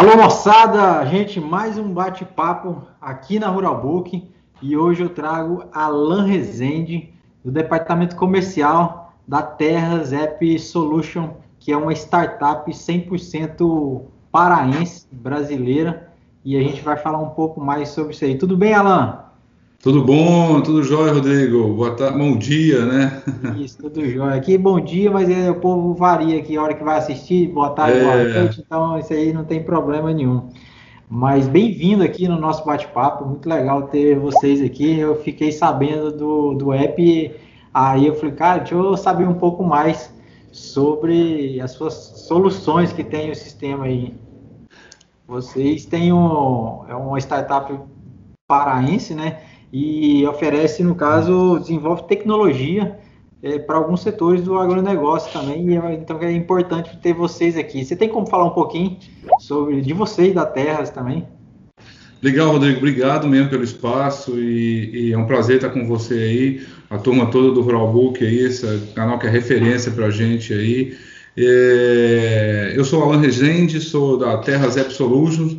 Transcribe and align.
Alô 0.00 0.16
moçada, 0.16 1.04
gente, 1.04 1.38
mais 1.38 1.76
um 1.76 1.92
bate-papo 1.92 2.84
aqui 2.98 3.38
na 3.38 3.48
Rural 3.48 3.82
Book 3.82 4.32
e 4.62 4.74
hoje 4.74 5.02
eu 5.02 5.10
trago 5.10 5.64
Alan 5.74 6.24
Rezende 6.24 7.12
do 7.44 7.52
departamento 7.52 8.16
comercial 8.16 9.12
da 9.28 9.42
Terras 9.42 10.14
App 10.14 10.58
Solution, 10.58 11.34
que 11.58 11.70
é 11.70 11.76
uma 11.76 11.92
startup 11.92 12.72
100% 12.72 14.00
paraense 14.32 15.06
brasileira 15.12 16.10
e 16.42 16.56
a 16.56 16.62
gente 16.62 16.80
vai 16.80 16.96
falar 16.96 17.18
um 17.18 17.34
pouco 17.34 17.60
mais 17.60 17.90
sobre 17.90 18.14
isso 18.14 18.24
aí. 18.24 18.38
Tudo 18.38 18.56
bem, 18.56 18.72
Alan? 18.72 19.29
Tudo 19.82 20.04
bom, 20.04 20.60
tudo 20.60 20.82
jóia, 20.82 21.14
Rodrigo. 21.14 21.72
Boa 21.72 21.96
tarde, 21.96 22.18
bom 22.18 22.36
dia, 22.36 22.84
né? 22.84 23.22
Isso, 23.56 23.78
tudo 23.78 24.06
jóia. 24.06 24.34
Aqui 24.34 24.58
bom 24.58 24.78
dia, 24.78 25.10
mas 25.10 25.26
é, 25.30 25.50
o 25.50 25.54
povo 25.54 25.94
varia 25.94 26.38
aqui 26.38 26.54
a 26.54 26.62
hora 26.62 26.74
que 26.74 26.84
vai 26.84 26.98
assistir, 26.98 27.48
boa 27.48 27.70
tarde, 27.70 27.96
é... 27.96 28.02
boa 28.02 28.40
noite, 28.42 28.60
então 28.60 28.98
isso 28.98 29.10
aí 29.10 29.32
não 29.32 29.42
tem 29.42 29.64
problema 29.64 30.12
nenhum. 30.12 30.50
Mas 31.08 31.48
bem-vindo 31.48 32.04
aqui 32.04 32.28
no 32.28 32.38
nosso 32.38 32.62
bate-papo, 32.62 33.24
muito 33.24 33.48
legal 33.48 33.84
ter 33.84 34.18
vocês 34.18 34.60
aqui. 34.60 34.98
Eu 34.98 35.16
fiquei 35.22 35.50
sabendo 35.50 36.12
do, 36.12 36.52
do 36.52 36.74
app, 36.74 37.34
aí 37.72 38.06
eu 38.06 38.14
falei, 38.16 38.34
cara, 38.34 38.58
deixa 38.58 38.74
eu 38.74 38.94
saber 38.98 39.26
um 39.26 39.38
pouco 39.38 39.64
mais 39.64 40.14
sobre 40.52 41.58
as 41.58 41.70
suas 41.70 41.94
soluções 42.28 42.92
que 42.92 43.02
tem 43.02 43.30
o 43.30 43.34
sistema 43.34 43.86
aí. 43.86 44.12
Vocês 45.26 45.86
têm 45.86 46.12
um, 46.12 46.84
é 46.86 46.94
uma 46.94 47.18
startup 47.18 47.72
paraense, 48.46 49.14
né? 49.14 49.38
E 49.72 50.26
oferece, 50.26 50.82
no 50.82 50.94
caso, 50.94 51.58
desenvolve 51.60 52.04
tecnologia 52.04 52.98
é, 53.42 53.58
para 53.58 53.76
alguns 53.76 54.02
setores 54.02 54.42
do 54.42 54.58
agronegócio 54.58 55.32
também, 55.32 55.70
e, 55.70 55.76
é, 55.76 55.94
então 55.94 56.20
é 56.20 56.32
importante 56.32 56.96
ter 56.98 57.14
vocês 57.14 57.56
aqui. 57.56 57.84
Você 57.84 57.96
tem 57.96 58.08
como 58.08 58.26
falar 58.26 58.44
um 58.44 58.50
pouquinho 58.50 58.98
sobre 59.38 59.80
de 59.80 59.92
vocês, 59.92 60.34
da 60.34 60.44
Terras 60.44 60.90
também? 60.90 61.26
Legal, 62.22 62.52
Rodrigo, 62.52 62.78
obrigado 62.78 63.26
mesmo 63.26 63.48
pelo 63.48 63.64
espaço 63.64 64.38
e, 64.38 65.08
e, 65.08 65.12
é 65.12 65.16
um 65.16 65.24
prazer 65.24 65.56
estar 65.56 65.70
com 65.70 65.86
você 65.86 66.14
aí, 66.14 66.66
a 66.90 66.98
turma 66.98 67.30
toda 67.30 67.50
do 67.50 67.62
Rural 67.62 67.90
Book 67.90 68.22
aí, 68.22 68.40
esse 68.40 68.66
canal 68.94 69.18
que 69.18 69.26
é 69.26 69.30
referência 69.30 69.90
para 69.90 70.06
a 70.06 70.10
gente 70.10 70.52
aí. 70.52 70.94
É, 71.34 72.74
eu 72.76 72.84
sou 72.84 73.02
Alan 73.02 73.20
Regende, 73.20 73.80
sou 73.80 74.18
da 74.18 74.36
Terras 74.36 74.76
App 74.76 74.92
Solutions, 74.92 75.56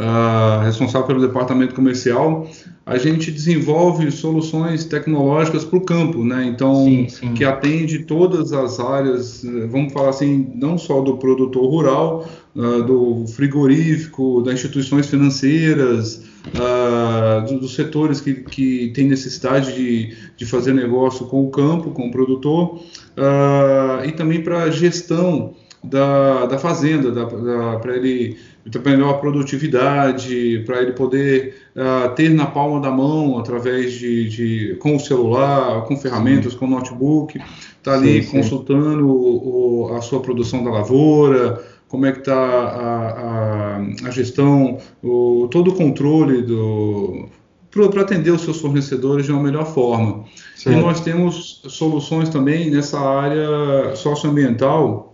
uh, 0.00 0.64
responsável 0.64 1.06
pelo 1.06 1.20
departamento 1.20 1.74
comercial, 1.74 2.48
a 2.86 2.96
gente 2.96 3.30
desenvolve 3.30 4.10
soluções 4.10 4.84
tecnológicas 4.84 5.64
para 5.64 5.78
o 5.78 5.82
campo, 5.82 6.24
né? 6.24 6.44
Então, 6.46 6.84
sim, 6.84 7.08
sim. 7.08 7.34
que 7.34 7.44
atende 7.44 8.00
todas 8.00 8.52
as 8.52 8.80
áreas, 8.80 9.44
vamos 9.68 9.92
falar 9.92 10.10
assim, 10.10 10.50
não 10.54 10.78
só 10.78 11.00
do 11.02 11.18
produtor 11.18 11.68
rural, 11.68 12.28
uh, 12.56 12.82
do 12.82 13.26
frigorífico, 13.28 14.42
das 14.42 14.54
instituições 14.54 15.06
financeiras, 15.06 16.24
uh, 16.46 17.46
dos, 17.46 17.60
dos 17.60 17.74
setores 17.74 18.20
que, 18.20 18.34
que 18.34 18.90
têm 18.94 19.06
necessidade 19.06 19.74
de, 19.74 20.16
de 20.36 20.46
fazer 20.46 20.72
negócio 20.72 21.26
com 21.26 21.44
o 21.44 21.50
campo, 21.50 21.90
com 21.90 22.08
o 22.08 22.10
produtor, 22.10 22.76
uh, 23.16 24.04
e 24.04 24.12
também 24.12 24.42
para 24.42 24.62
a 24.64 24.70
gestão 24.70 25.54
da, 25.82 26.46
da 26.46 26.58
fazenda, 26.58 27.10
da, 27.10 27.24
da 27.24 27.78
para 27.78 27.96
ele 27.96 28.36
ter 28.70 28.82
melhor 28.84 29.14
produtividade, 29.20 30.62
para 30.66 30.82
ele 30.82 30.92
poder 30.92 31.56
uh, 31.74 32.14
ter 32.14 32.28
na 32.30 32.46
palma 32.46 32.80
da 32.80 32.90
mão, 32.90 33.38
através 33.38 33.94
de, 33.94 34.28
de, 34.28 34.76
com 34.76 34.96
o 34.96 35.00
celular, 35.00 35.84
com 35.84 35.96
ferramentas, 35.96 36.54
com 36.54 36.66
o 36.66 36.70
notebook, 36.70 37.40
tá 37.82 37.94
ali 37.94 38.22
sim, 38.22 38.30
consultando 38.30 39.08
O, 39.08 39.88
o, 39.88 39.96
a 39.96 40.02
sua 40.02 40.20
produção 40.20 40.62
da 40.62 40.70
lavoura, 40.70 41.64
como 41.88 42.06
é 42.06 42.12
que 42.12 42.20
está 42.20 42.36
a, 42.36 43.08
a, 43.08 44.08
a, 44.08 44.10
gestão, 44.10 44.78
o, 45.02 45.48
todo 45.50 45.70
o 45.70 45.74
controle 45.74 46.42
do 46.42 47.28
para 47.70 48.02
atender 48.02 48.32
os 48.32 48.42
seus 48.42 48.60
fornecedores 48.60 49.26
de 49.26 49.32
uma 49.32 49.42
melhor 49.42 49.64
forma. 49.64 50.24
Sim. 50.56 50.72
E 50.72 50.76
nós 50.76 51.00
temos 51.00 51.62
soluções 51.68 52.28
também 52.28 52.68
nessa 52.68 52.98
área 52.98 53.94
socioambiental, 53.94 55.09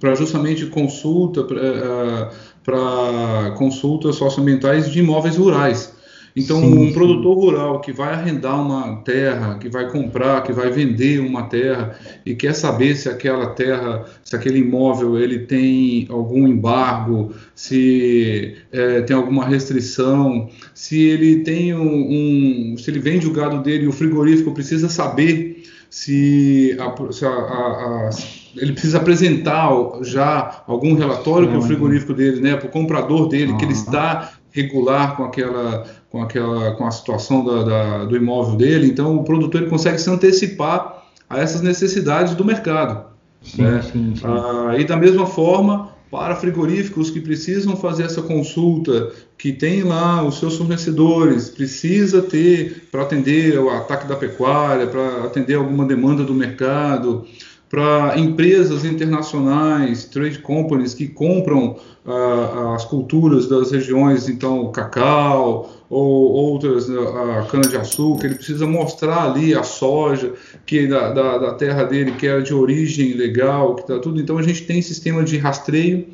para 0.00 0.14
justamente 0.14 0.66
consulta, 0.66 1.44
para 1.44 3.50
uh, 3.50 3.54
consultas 3.56 4.16
socioambientais 4.16 4.90
de 4.90 4.98
imóveis 4.98 5.36
rurais. 5.36 5.94
Então, 6.34 6.60
sim, 6.60 6.66
um 6.66 6.88
sim. 6.88 6.92
produtor 6.92 7.34
rural 7.34 7.80
que 7.80 7.92
vai 7.92 8.12
arrendar 8.12 8.60
uma 8.60 8.96
terra, 8.96 9.56
que 9.58 9.70
vai 9.70 9.90
comprar, 9.90 10.42
que 10.42 10.52
vai 10.52 10.70
vender 10.70 11.18
uma 11.18 11.44
terra 11.44 11.98
e 12.26 12.34
quer 12.34 12.54
saber 12.54 12.94
se 12.94 13.08
aquela 13.08 13.54
terra, 13.54 14.04
se 14.22 14.36
aquele 14.36 14.58
imóvel 14.58 15.18
ele 15.18 15.46
tem 15.46 16.06
algum 16.10 16.46
embargo, 16.46 17.32
se 17.54 18.54
é, 18.70 19.00
tem 19.00 19.16
alguma 19.16 19.46
restrição, 19.46 20.50
se 20.74 21.00
ele 21.00 21.40
tem 21.40 21.74
um, 21.74 22.72
um, 22.72 22.76
se 22.76 22.90
ele 22.90 22.98
vende 22.98 23.26
o 23.26 23.32
gado 23.32 23.62
dele 23.62 23.86
o 23.86 23.92
frigorífico 23.92 24.52
precisa 24.52 24.90
saber 24.90 25.62
se, 25.88 26.76
a, 26.78 27.12
se 27.12 27.24
a, 27.24 27.30
a, 27.30 28.10
ele 28.56 28.72
precisa 28.72 28.98
apresentar 28.98 29.70
já 30.02 30.62
algum 30.66 30.94
relatório 30.94 31.48
para 31.48 31.58
o 31.58 31.62
frigorífico 31.62 32.14
dele, 32.14 32.40
né, 32.40 32.56
para 32.56 32.66
o 32.66 32.70
comprador 32.70 33.28
dele, 33.28 33.52
uhum. 33.52 33.58
que 33.58 33.64
ele 33.64 33.72
está 33.72 34.32
regular 34.50 35.16
com 35.16 35.24
aquela, 35.24 35.84
com 36.10 36.22
aquela, 36.22 36.72
com 36.72 36.86
a 36.86 36.90
situação 36.90 37.44
da, 37.44 37.62
da, 37.62 38.04
do 38.04 38.16
imóvel 38.16 38.56
dele. 38.56 38.86
Então, 38.86 39.16
o 39.16 39.24
produtor 39.24 39.60
ele 39.60 39.70
consegue 39.70 39.98
se 39.98 40.08
antecipar 40.08 41.04
a 41.28 41.38
essas 41.38 41.60
necessidades 41.60 42.34
do 42.34 42.44
mercado. 42.44 43.04
Sim, 43.42 43.62
né? 43.62 43.82
sim, 43.82 44.14
sim. 44.16 44.22
Ah, 44.24 44.74
e 44.78 44.84
da 44.84 44.96
mesma 44.96 45.26
forma, 45.26 45.90
para 46.10 46.36
frigoríficos 46.36 47.10
que 47.10 47.20
precisam 47.20 47.76
fazer 47.76 48.04
essa 48.04 48.22
consulta, 48.22 49.12
que 49.36 49.52
tem 49.52 49.82
lá 49.82 50.22
os 50.22 50.38
seus 50.38 50.56
fornecedores, 50.56 51.50
precisa 51.50 52.22
ter 52.22 52.88
para 52.90 53.02
atender 53.02 53.58
o 53.58 53.68
ataque 53.68 54.06
da 54.06 54.16
pecuária, 54.16 54.86
para 54.86 55.24
atender 55.24 55.54
alguma 55.54 55.84
demanda 55.84 56.24
do 56.24 56.32
mercado, 56.32 57.26
para 57.68 58.18
empresas 58.18 58.84
internacionais, 58.84 60.04
trade 60.04 60.38
companies 60.38 60.94
que 60.94 61.08
compram 61.08 61.76
uh, 62.04 62.74
as 62.74 62.84
culturas 62.84 63.48
das 63.48 63.72
regiões, 63.72 64.28
então 64.28 64.62
o 64.62 64.70
cacau 64.70 65.72
ou 65.90 66.32
outras, 66.32 66.88
a 66.90 67.46
cana-de-açúcar, 67.50 68.26
ele 68.26 68.34
precisa 68.36 68.66
mostrar 68.66 69.30
ali 69.30 69.54
a 69.54 69.62
soja 69.62 70.32
que 70.64 70.86
da, 70.86 71.12
da, 71.12 71.38
da, 71.38 71.54
terra 71.54 71.84
dele 71.84 72.12
que 72.12 72.26
é 72.26 72.40
de 72.40 72.54
origem 72.54 73.14
legal, 73.14 73.74
que 73.76 73.86
tá 73.86 73.98
tudo. 73.98 74.20
Então 74.20 74.38
a 74.38 74.42
gente 74.42 74.62
tem 74.62 74.80
sistema 74.82 75.22
de 75.22 75.36
rastreio, 75.36 76.06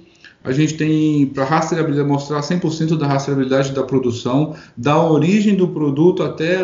a 0.44 0.52
gente 0.52 0.74
tem 0.74 1.26
para 1.26 1.44
rastreabilidade 1.44 2.08
mostrar 2.08 2.40
100% 2.40 2.98
da 2.98 3.06
rastreabilidade 3.06 3.72
da 3.72 3.82
produção, 3.82 4.54
da 4.76 5.00
origem 5.02 5.54
do 5.54 5.68
produto 5.68 6.22
até 6.22 6.58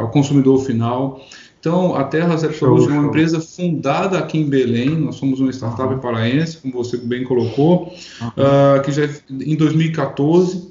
ao 0.00 0.08
consumidor 0.10 0.64
final. 0.64 1.20
Então, 1.60 1.94
a 1.94 2.04
Terras 2.04 2.42
Absolute 2.42 2.88
é 2.88 2.92
uma 2.98 3.08
empresa 3.08 3.38
fundada 3.38 4.18
aqui 4.18 4.38
em 4.38 4.48
Belém, 4.48 4.88
nós 4.88 5.16
somos 5.16 5.40
uma 5.40 5.52
startup 5.52 5.92
uhum. 5.92 6.00
paraense, 6.00 6.56
como 6.56 6.72
você 6.72 6.96
bem 6.96 7.22
colocou, 7.22 7.92
uhum. 8.22 8.28
uh, 8.28 8.82
que 8.82 8.90
já 8.90 9.04
é 9.04 9.10
em 9.30 9.54
2014, 9.56 10.70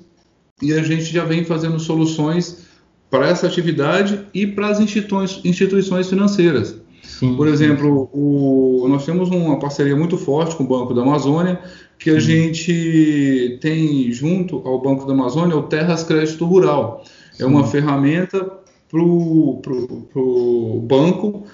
e 0.63 0.73
a 0.73 0.81
gente 0.81 1.05
já 1.05 1.23
vem 1.23 1.45
fazendo 1.45 1.79
soluções 1.79 2.65
para 3.07 3.27
essa 3.27 3.45
atividade 3.45 4.25
e 4.33 4.47
para 4.47 4.69
as 4.69 4.79
instituições, 4.79 5.39
instituições 5.45 6.09
financeiras. 6.09 6.75
Sim, 7.03 7.35
Por 7.35 7.47
exemplo, 7.47 8.09
o, 8.11 8.87
nós 8.89 9.05
temos 9.05 9.29
uma 9.29 9.59
parceria 9.59 9.95
muito 9.95 10.17
forte 10.17 10.55
com 10.55 10.63
o 10.63 10.67
Banco 10.67 10.93
da 10.93 11.03
Amazônia, 11.03 11.59
que 11.99 12.09
a 12.09 12.19
gente 12.19 13.59
tem 13.61 14.11
junto 14.11 14.61
ao 14.65 14.81
Banco 14.81 15.05
da 15.05 15.13
Amazônia 15.13 15.55
o 15.55 15.63
Terras 15.63 16.01
Crédito 16.01 16.45
Rural. 16.45 17.03
É 17.37 17.45
uma 17.45 17.65
ferramenta 17.65 18.59
para 18.89 19.01
o 19.01 20.83
banco, 20.85 21.45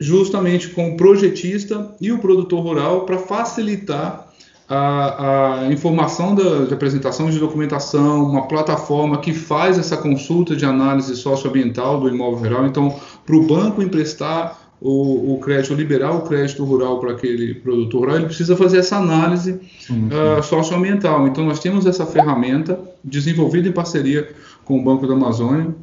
justamente 0.00 0.68
com 0.70 0.90
o 0.90 0.96
projetista 0.96 1.94
e 2.00 2.10
o 2.10 2.18
produtor 2.18 2.62
rural, 2.62 3.02
para 3.02 3.18
facilitar 3.18 4.28
a, 4.68 5.60
a 5.62 5.72
informação 5.72 6.34
da, 6.34 6.66
de 6.66 6.74
apresentação 6.74 7.30
de 7.30 7.38
documentação, 7.38 8.24
uma 8.24 8.46
plataforma 8.46 9.18
que 9.18 9.32
faz 9.32 9.78
essa 9.78 9.96
consulta 9.96 10.54
de 10.54 10.64
análise 10.64 11.16
socioambiental 11.16 12.00
do 12.00 12.08
imóvel 12.08 12.50
rural. 12.50 12.66
Então, 12.66 12.94
para 13.24 13.36
o 13.36 13.46
banco 13.46 13.82
emprestar 13.82 14.68
o, 14.80 15.34
o, 15.34 15.40
crédito, 15.40 15.74
liberar 15.74 16.12
o 16.12 16.20
crédito 16.20 16.64
rural 16.64 17.00
para 17.00 17.12
aquele 17.12 17.54
produtor 17.54 18.00
rural, 18.02 18.16
ele 18.16 18.26
precisa 18.26 18.56
fazer 18.56 18.78
essa 18.78 18.96
análise 18.96 19.58
sim, 19.80 20.08
sim. 20.08 20.08
Uh, 20.08 20.42
socioambiental. 20.42 21.26
Então, 21.26 21.44
nós 21.44 21.60
temos 21.60 21.86
essa 21.86 22.06
ferramenta 22.06 22.78
desenvolvida 23.02 23.68
em 23.68 23.72
parceria 23.72 24.28
com 24.64 24.78
o 24.78 24.84
Banco 24.84 25.06
da 25.06 25.14
Amazônia, 25.14 25.74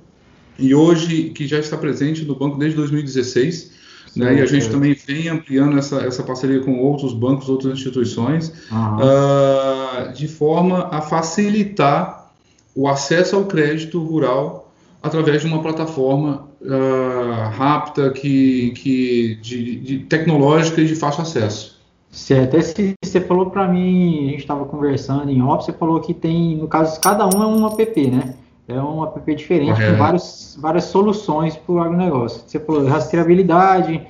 e 0.58 0.74
hoje 0.74 1.30
que 1.30 1.48
já 1.48 1.60
está 1.60 1.78
presente 1.78 2.24
no 2.26 2.36
banco 2.36 2.58
desde 2.58 2.78
2016. 2.78 3.76
Sim, 4.08 4.20
né, 4.22 4.36
e 4.36 4.42
a 4.42 4.46
gente 4.46 4.68
é. 4.68 4.70
também 4.70 4.94
vem 4.94 5.28
ampliando 5.28 5.78
essa, 5.78 5.98
essa 5.98 6.24
parceria 6.24 6.62
com 6.62 6.80
outros 6.80 7.14
bancos, 7.14 7.50
outras 7.50 7.74
instituições, 7.74 8.48
uh, 8.72 10.14
de 10.14 10.28
forma 10.28 10.88
a 10.90 11.02
facilitar 11.02 12.32
o 12.74 12.88
acesso 12.88 13.36
ao 13.36 13.46
crédito 13.46 14.02
rural 14.02 14.74
através 15.04 15.42
de 15.42 15.48
uma 15.48 15.62
plataforma 15.62 16.48
uh, 16.62 17.50
rápida, 17.56 18.12
que, 18.12 18.72
que, 18.72 19.36
de, 19.42 19.76
de, 19.76 20.00
tecnológica 20.00 20.82
e 20.82 20.86
de 20.86 20.96
fácil 20.96 21.22
acesso. 21.22 21.76
Certo, 22.10 22.56
esse, 22.56 22.94
você 23.04 23.20
falou 23.22 23.52
para 23.52 23.68
mim, 23.68 24.28
a 24.28 24.32
gente 24.32 24.40
estava 24.40 24.66
conversando 24.66 25.30
em 25.30 25.42
off, 25.42 25.66
você 25.66 25.74
falou 25.74 26.00
que 26.00 26.14
tem, 26.14 26.56
no 26.56 26.68
caso, 26.68 27.00
cada 27.02 27.28
um 27.28 27.44
é 27.44 27.46
um 27.46 27.68
app, 27.68 28.08
né? 28.08 28.36
É 28.68 28.82
um 28.82 29.04
app 29.04 29.36
diferente, 29.36 29.80
com 29.80 29.96
vários, 29.96 30.58
várias 30.60 30.86
soluções 30.86 31.56
para 31.56 31.76
o 31.76 31.80
agronegócio. 31.80 32.42
Você 32.48 32.60
falou 32.60 32.86
rastreabilidade, 32.88 34.02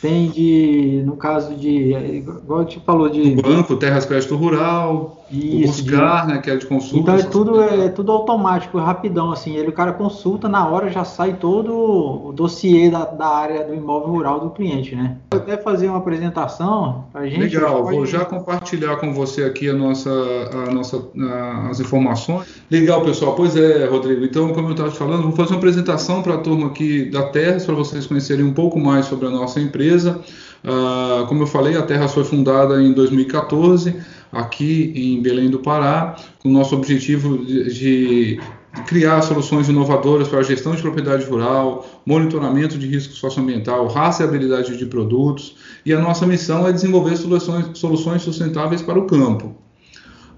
tem 0.00 0.30
de, 0.30 1.02
no 1.04 1.16
caso 1.16 1.54
de, 1.56 1.92
igual 1.92 2.64
te 2.64 2.78
falou 2.80 3.08
de... 3.08 3.32
O 3.32 3.42
banco, 3.42 3.76
Terras 3.76 4.06
Crédito 4.06 4.36
Rural, 4.36 5.25
isso, 5.30 5.82
buscar, 5.82 6.26
né, 6.26 6.38
que 6.38 6.50
é 6.50 6.56
de 6.56 6.66
consulta. 6.66 6.98
Então 6.98 7.14
é 7.14 7.22
tudo, 7.22 7.62
é 7.62 7.88
tudo 7.88 8.12
automático, 8.12 8.78
rapidão, 8.78 9.32
assim, 9.32 9.56
ele 9.56 9.68
o 9.68 9.72
cara 9.72 9.92
consulta, 9.92 10.48
na 10.48 10.66
hora 10.66 10.88
já 10.90 11.04
sai 11.04 11.34
todo 11.34 12.28
o 12.28 12.32
dossiê 12.32 12.90
da, 12.90 13.04
da 13.04 13.26
área 13.26 13.64
do 13.64 13.74
imóvel 13.74 14.10
rural 14.10 14.40
do 14.40 14.50
cliente, 14.50 14.94
né? 14.94 15.16
Eu 15.32 15.38
até 15.38 15.56
fazer 15.56 15.88
uma 15.88 15.98
apresentação 15.98 17.06
para 17.12 17.26
gente. 17.26 17.40
Legal, 17.40 17.82
pode... 17.82 17.96
vou 17.96 18.06
já 18.06 18.24
compartilhar 18.24 18.96
com 18.96 19.12
você 19.12 19.44
aqui 19.44 19.68
a 19.68 19.74
nossa, 19.74 20.10
a 20.10 20.72
nossa, 20.72 21.02
a, 21.18 21.68
as 21.70 21.80
informações. 21.80 22.46
Legal, 22.70 23.02
pessoal, 23.02 23.34
pois 23.34 23.56
é, 23.56 23.86
Rodrigo, 23.86 24.24
então, 24.24 24.52
como 24.52 24.68
eu 24.68 24.72
estava 24.72 24.90
te 24.90 24.96
falando, 24.96 25.24
vou 25.24 25.32
fazer 25.32 25.50
uma 25.50 25.58
apresentação 25.58 26.22
para 26.22 26.34
a 26.34 26.38
turma 26.38 26.68
aqui 26.68 27.10
da 27.10 27.24
Terras, 27.24 27.66
para 27.66 27.74
vocês 27.74 28.06
conhecerem 28.06 28.44
um 28.44 28.54
pouco 28.54 28.78
mais 28.78 29.06
sobre 29.06 29.26
a 29.26 29.30
nossa 29.30 29.60
empresa. 29.60 30.20
Uh, 30.64 31.26
como 31.26 31.42
eu 31.42 31.46
falei, 31.46 31.76
a 31.76 31.82
Terras 31.82 32.12
foi 32.12 32.24
fundada 32.24 32.82
em 32.82 32.92
2014 32.92 33.94
aqui 34.36 34.92
em 34.94 35.20
Belém 35.20 35.50
do 35.50 35.58
Pará, 35.58 36.16
com 36.38 36.48
o 36.48 36.52
nosso 36.52 36.74
objetivo 36.74 37.38
de, 37.38 37.72
de 37.72 38.40
criar 38.84 39.22
soluções 39.22 39.68
inovadoras 39.68 40.28
para 40.28 40.40
a 40.40 40.42
gestão 40.42 40.74
de 40.74 40.82
propriedade 40.82 41.24
rural, 41.24 41.86
monitoramento 42.04 42.76
de 42.78 42.86
risco 42.86 43.14
socioambiental, 43.14 43.86
rastreabilidade 43.88 44.76
de 44.76 44.86
produtos, 44.86 45.56
e 45.84 45.92
a 45.92 46.00
nossa 46.00 46.26
missão 46.26 46.66
é 46.66 46.72
desenvolver 46.72 47.16
soluções, 47.16 47.78
soluções 47.78 48.22
sustentáveis 48.22 48.82
para 48.82 48.98
o 48.98 49.06
campo. 49.06 49.56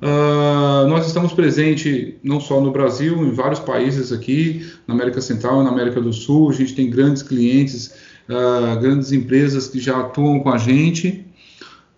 Uh, 0.00 0.86
nós 0.86 1.08
estamos 1.08 1.32
presentes 1.32 2.14
não 2.22 2.38
só 2.38 2.60
no 2.60 2.70
Brasil, 2.70 3.16
em 3.26 3.32
vários 3.32 3.58
países 3.58 4.12
aqui, 4.12 4.64
na 4.86 4.94
América 4.94 5.20
Central 5.20 5.60
e 5.60 5.64
na 5.64 5.70
América 5.70 6.00
do 6.00 6.12
Sul. 6.12 6.50
A 6.50 6.52
gente 6.52 6.74
tem 6.74 6.88
grandes 6.88 7.22
clientes, 7.22 7.94
uh, 8.28 8.78
grandes 8.80 9.10
empresas 9.10 9.66
que 9.66 9.80
já 9.80 9.98
atuam 9.98 10.38
com 10.38 10.50
a 10.50 10.58
gente. 10.58 11.26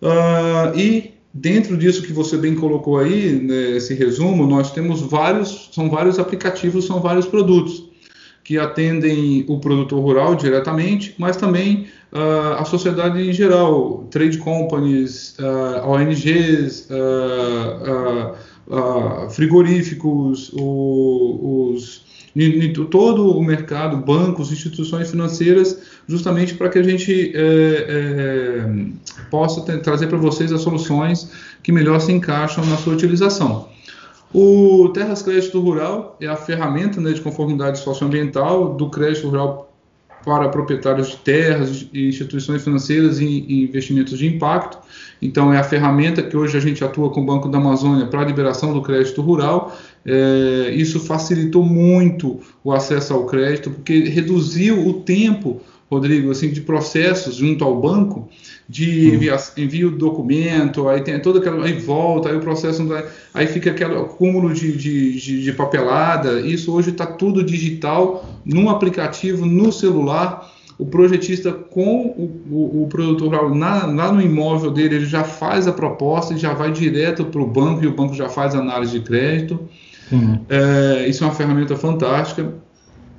Uh, 0.01 0.75
e 0.75 1.11
Dentro 1.33 1.77
disso 1.77 2.03
que 2.03 2.11
você 2.11 2.37
bem 2.37 2.55
colocou 2.55 2.97
aí, 2.97 3.31
nesse 3.31 3.93
resumo, 3.93 4.45
nós 4.45 4.71
temos 4.71 5.01
vários, 5.01 5.69
são 5.71 5.89
vários 5.89 6.19
aplicativos, 6.19 6.85
são 6.85 6.99
vários 6.99 7.25
produtos 7.25 7.89
que 8.43 8.57
atendem 8.57 9.45
o 9.47 9.59
produtor 9.59 10.01
rural 10.01 10.35
diretamente, 10.35 11.15
mas 11.17 11.37
também 11.37 11.87
uh, 12.11 12.55
a 12.57 12.65
sociedade 12.65 13.21
em 13.21 13.31
geral, 13.31 14.07
trade 14.11 14.39
companies, 14.39 15.37
uh, 15.39 15.87
ONGs, 15.87 16.89
uh, 16.89 18.35
frigoríficos, 19.29 20.51
o, 20.53 21.71
os 21.73 22.11
todo 22.89 23.29
o 23.29 23.43
mercado, 23.43 23.97
bancos, 23.97 24.51
instituições 24.51 25.09
financeiras, 25.09 25.81
justamente 26.07 26.53
para 26.53 26.69
que 26.69 26.79
a 26.79 26.83
gente 26.83 27.31
é, 27.35 27.85
é, 27.89 29.25
possa 29.29 29.61
ter, 29.61 29.81
trazer 29.81 30.07
para 30.07 30.17
vocês 30.17 30.51
as 30.51 30.61
soluções 30.61 31.29
que 31.61 31.71
melhor 31.71 31.99
se 31.99 32.11
encaixam 32.11 32.65
na 32.65 32.77
sua 32.77 32.93
utilização. 32.93 33.67
O 34.33 34.89
Terras 34.93 35.21
Crédito 35.21 35.59
Rural 35.59 36.15
é 36.21 36.27
a 36.27 36.37
ferramenta 36.37 37.01
né, 37.01 37.11
de 37.11 37.19
conformidade 37.19 37.79
socioambiental 37.79 38.75
do 38.75 38.89
crédito 38.89 39.27
rural 39.27 39.70
para 40.23 40.49
proprietários 40.49 41.09
de 41.09 41.17
terras 41.17 41.87
e 41.93 42.07
instituições 42.07 42.63
financeiras 42.63 43.19
e 43.19 43.63
investimentos 43.63 44.17
de 44.17 44.27
impacto. 44.27 44.77
Então, 45.21 45.53
é 45.53 45.57
a 45.57 45.63
ferramenta 45.63 46.23
que 46.23 46.35
hoje 46.35 46.57
a 46.57 46.59
gente 46.59 46.83
atua 46.83 47.09
com 47.09 47.21
o 47.21 47.25
Banco 47.25 47.47
da 47.47 47.57
Amazônia 47.57 48.07
para 48.07 48.21
a 48.21 48.25
liberação 48.25 48.73
do 48.73 48.81
crédito 48.81 49.21
rural. 49.21 49.77
É, 50.05 50.71
isso 50.73 50.99
facilitou 50.99 51.63
muito 51.63 52.39
o 52.63 52.71
acesso 52.71 53.13
ao 53.13 53.25
crédito, 53.25 53.69
porque 53.69 53.99
reduziu 54.05 54.87
o 54.87 54.93
tempo 55.01 55.61
Rodrigo, 55.91 56.31
assim, 56.31 56.49
de 56.49 56.61
processos 56.61 57.35
junto 57.35 57.65
ao 57.65 57.81
banco, 57.81 58.29
de 58.71 59.13
envia, 59.13 59.35
envio 59.57 59.91
do 59.91 59.97
documento, 59.97 60.87
aí 60.87 61.01
tem 61.01 61.19
toda 61.19 61.39
aquela. 61.39 61.65
aí 61.65 61.73
volta, 61.73 62.29
aí 62.29 62.37
o 62.37 62.39
processo. 62.39 62.87
Aí 63.33 63.45
fica 63.45 63.69
aquele 63.69 63.95
acúmulo 63.95 64.53
de, 64.53 64.71
de, 64.77 65.19
de, 65.19 65.43
de 65.43 65.53
papelada. 65.53 66.39
Isso 66.39 66.73
hoje 66.73 66.91
está 66.91 67.05
tudo 67.05 67.43
digital, 67.43 68.25
num 68.45 68.69
aplicativo, 68.69 69.45
no 69.45 69.73
celular. 69.73 70.49
O 70.79 70.85
projetista 70.85 71.51
com 71.51 72.07
o, 72.17 72.41
o, 72.49 72.83
o 72.83 72.87
produtor 72.87 73.27
rural 73.27 73.53
na, 73.53 73.85
lá 73.85 74.11
no 74.11 74.21
imóvel 74.21 74.71
dele, 74.71 74.95
ele 74.95 75.05
já 75.05 75.23
faz 75.23 75.67
a 75.67 75.73
proposta 75.73 76.33
e 76.33 76.37
já 76.37 76.53
vai 76.53 76.71
direto 76.71 77.25
para 77.25 77.41
o 77.41 77.45
banco 77.45 77.83
e 77.83 77.87
o 77.87 77.93
banco 77.93 78.15
já 78.15 78.29
faz 78.29 78.55
a 78.55 78.59
análise 78.59 78.97
de 78.97 79.05
crédito. 79.05 79.59
É, 80.49 81.07
isso 81.07 81.23
é 81.23 81.27
uma 81.27 81.35
ferramenta 81.35 81.75
fantástica. 81.75 82.53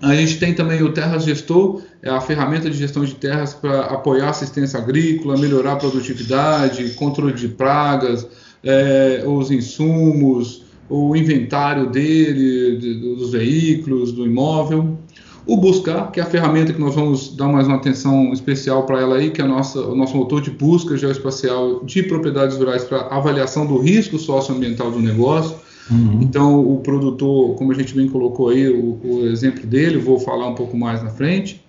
A 0.03 0.17
gente 0.17 0.41
tem 0.41 0.53
também 0.53 0.83
o 0.83 0.93
Terras 0.93 1.23
Gestor, 1.23 1.81
é 2.03 2.11
a 2.11 2.21
ferramenta 2.21 2.69
de 2.69 2.77
gestão 2.77 3.05
de 3.05 3.15
terras 3.15 3.55
para 3.55 3.83
apoiar 3.83 4.31
assistência 4.31 4.77
agrícola, 4.77 5.39
melhorar 5.39 5.75
a 5.75 5.77
produtividade, 5.77 6.91
controle 6.95 7.33
de 7.33 7.47
pragas, 7.47 8.27
é, 8.65 9.23
os 9.25 9.53
insumos, 9.53 10.65
o 10.91 11.15
inventário 11.15 11.89
dele, 11.89 12.77
de, 12.79 12.95
dos 12.95 13.31
veículos, 13.31 14.11
do 14.11 14.27
imóvel. 14.27 14.99
O 15.47 15.57
Buscar, 15.57 16.11
que 16.11 16.19
é 16.19 16.25
a 16.25 16.27
ferramenta 16.27 16.73
que 16.73 16.81
nós 16.81 16.97
vamos 16.97 17.37
dar 17.37 17.47
mais 17.47 17.69
uma 17.69 17.77
atenção 17.77 18.33
especial 18.33 18.85
para 18.85 19.01
ela 19.01 19.17
aí, 19.17 19.31
que 19.31 19.41
é 19.41 19.45
nossa, 19.45 19.81
o 19.81 19.95
nosso 19.95 20.17
motor 20.17 20.41
de 20.41 20.51
busca 20.51 20.97
geoespacial 20.97 21.85
de 21.85 22.03
propriedades 22.03 22.57
rurais 22.57 22.83
para 22.83 23.03
avaliação 23.03 23.67
do 23.67 23.79
risco 23.79 24.19
socioambiental 24.19 24.91
do 24.91 24.99
negócio. 24.99 25.57
Uhum. 25.91 26.21
Então, 26.23 26.61
o 26.61 26.79
produtor, 26.81 27.55
como 27.57 27.73
a 27.73 27.75
gente 27.75 27.95
bem 27.95 28.09
colocou 28.09 28.49
aí, 28.49 28.69
o, 28.69 29.01
o, 29.03 29.27
exemplo 29.27 29.67
dele, 29.67 29.99
vou 29.99 30.19
falar 30.19 30.49
um 30.49 30.55
pouco 30.55 30.77
mais 30.77 31.03
na 31.03 31.11
frente. 31.11 31.65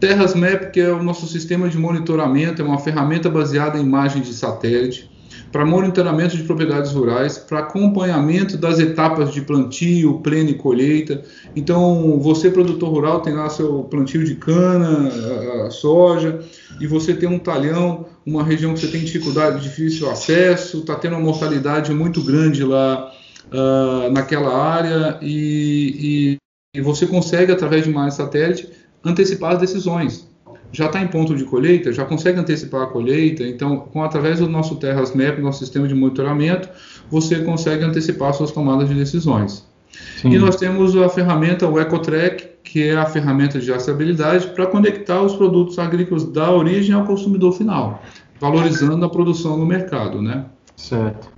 Terras 0.00 0.34
Map, 0.34 0.72
que 0.72 0.80
é 0.80 0.92
o 0.92 1.02
nosso 1.02 1.26
sistema 1.26 1.68
de 1.68 1.78
monitoramento, 1.78 2.60
é 2.60 2.64
uma 2.64 2.78
ferramenta 2.78 3.30
baseada 3.30 3.78
em 3.78 3.82
imagens 3.82 4.26
de 4.26 4.34
satélite 4.34 5.12
para 5.52 5.66
monitoramento 5.66 6.34
de 6.34 6.42
propriedades 6.44 6.92
rurais, 6.92 7.36
para 7.36 7.60
acompanhamento 7.60 8.56
das 8.56 8.78
etapas 8.78 9.32
de 9.32 9.42
plantio, 9.42 10.18
pleno 10.20 10.48
e 10.48 10.54
colheita. 10.54 11.22
Então, 11.54 12.18
você, 12.18 12.50
produtor 12.50 12.88
rural, 12.88 13.20
tem 13.20 13.34
lá 13.34 13.50
seu 13.50 13.84
plantio 13.84 14.24
de 14.24 14.34
cana, 14.34 15.10
a, 15.10 15.66
a 15.66 15.70
soja, 15.70 16.40
e 16.80 16.86
você 16.86 17.12
tem 17.12 17.28
um 17.28 17.38
talhão, 17.38 18.06
uma 18.24 18.42
região 18.42 18.72
que 18.72 18.80
você 18.80 18.88
tem 18.88 19.04
dificuldade, 19.04 19.62
difícil 19.62 20.10
acesso, 20.10 20.78
está 20.78 20.94
tendo 20.94 21.16
uma 21.16 21.22
mortalidade 21.22 21.92
muito 21.92 22.22
grande 22.22 22.64
lá 22.64 23.12
uh, 23.46 24.10
naquela 24.12 24.56
área 24.56 25.18
e, 25.20 26.38
e, 26.74 26.78
e, 26.78 26.80
você 26.80 27.06
consegue, 27.06 27.52
através 27.52 27.84
de 27.84 27.90
imagens 27.90 28.14
satélite, 28.14 28.68
antecipar 29.04 29.52
as 29.52 29.58
decisões. 29.58 30.30
Já 30.72 30.86
está 30.86 31.02
em 31.02 31.08
ponto 31.08 31.34
de 31.36 31.44
colheita, 31.44 31.92
já 31.92 32.04
consegue 32.04 32.38
antecipar 32.38 32.82
a 32.82 32.86
colheita, 32.86 33.42
então, 33.42 33.76
com, 33.76 34.02
através 34.02 34.38
do 34.38 34.48
nosso 34.48 34.76
Terras 34.76 35.14
Map, 35.14 35.38
nosso 35.38 35.58
sistema 35.58 35.86
de 35.86 35.94
monitoramento, 35.94 36.68
você 37.10 37.40
consegue 37.40 37.84
antecipar 37.84 38.32
suas 38.32 38.52
tomadas 38.52 38.88
de 38.88 38.94
decisões. 38.94 39.66
Sim. 40.16 40.30
E 40.30 40.38
nós 40.38 40.56
temos 40.56 40.96
a 40.96 41.08
ferramenta 41.10 41.68
o 41.68 41.78
EcoTrack, 41.78 42.48
que 42.64 42.84
é 42.84 42.96
a 42.96 43.04
ferramenta 43.04 43.58
de 43.58 43.70
rastreabilidade 43.70 44.46
para 44.48 44.66
conectar 44.66 45.20
os 45.20 45.34
produtos 45.34 45.78
agrícolas 45.78 46.24
da 46.24 46.50
origem 46.50 46.94
ao 46.94 47.04
consumidor 47.04 47.52
final, 47.52 48.02
valorizando 48.40 49.04
a 49.04 49.10
produção 49.10 49.58
no 49.58 49.66
mercado, 49.66 50.22
né? 50.22 50.46
Certo. 50.74 51.28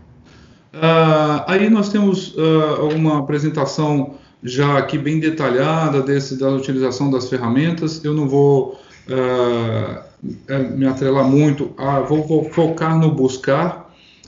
Uh, 0.75 1.45
aí 1.47 1.71
nós 1.71 1.89
temos 1.89 2.35
uh, 2.35 2.89
uma 2.95 3.21
apresentação 3.21 4.15
já 4.43 4.77
aqui 4.77 4.99
bem 4.99 5.21
detalhada 5.21 6.03
desse, 6.03 6.39
da 6.39 6.51
utilização 6.51 7.11
das 7.11 7.29
ferramentas. 7.29 8.05
Eu 8.05 8.13
não 8.13 8.29
vou 8.29 8.81
uh, 9.09 10.75
me 10.77 10.87
atrelar 10.87 11.25
muito, 11.25 11.73
a, 11.79 12.01
vou, 12.01 12.27
vou, 12.27 12.51
focar 12.51 12.99
no 12.99 13.11
buscar, 13.11 13.84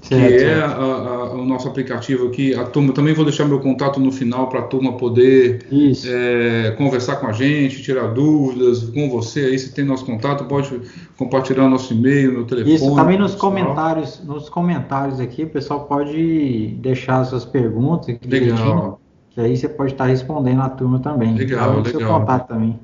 que 0.08 0.14
é 0.14 0.60
a, 0.60 0.74
a, 0.74 1.32
o 1.32 1.44
nosso 1.44 1.68
aplicativo 1.68 2.28
aqui. 2.28 2.54
A 2.54 2.64
turma 2.64 2.92
também 2.92 3.14
vou 3.14 3.24
deixar 3.24 3.44
meu 3.44 3.60
contato 3.60 4.00
no 4.00 4.12
final 4.12 4.48
para 4.48 4.60
a 4.60 4.62
turma 4.62 4.96
poder 4.96 5.66
é, 6.06 6.70
conversar 6.72 7.16
com 7.16 7.26
a 7.26 7.32
gente, 7.32 7.82
tirar 7.82 8.08
dúvidas 8.08 8.84
com 8.90 9.10
você. 9.10 9.40
Aí 9.40 9.58
se 9.58 9.72
tem 9.72 9.84
nosso 9.84 10.04
contato, 10.04 10.44
pode 10.44 10.80
compartilhar 11.16 11.68
nosso 11.68 11.92
e-mail, 11.92 12.32
no 12.32 12.44
telefone. 12.44 12.74
Isso 12.74 12.94
também 12.94 13.18
nos 13.18 13.34
comentários, 13.34 14.22
nos 14.24 14.48
comentários 14.48 15.20
aqui, 15.20 15.44
o 15.44 15.50
pessoal 15.50 15.84
pode 15.84 16.76
deixar 16.80 17.24
suas 17.24 17.44
perguntas. 17.44 18.16
Legal. 18.24 19.00
Que 19.30 19.40
aí 19.40 19.56
você 19.56 19.68
pode 19.68 19.92
estar 19.92 20.06
respondendo 20.06 20.62
a 20.62 20.68
turma 20.70 20.98
também. 20.98 21.34
Legal, 21.34 21.82
legal. 21.82 21.84
Seu 21.84 22.08
contato 22.08 22.48
também. 22.48 22.78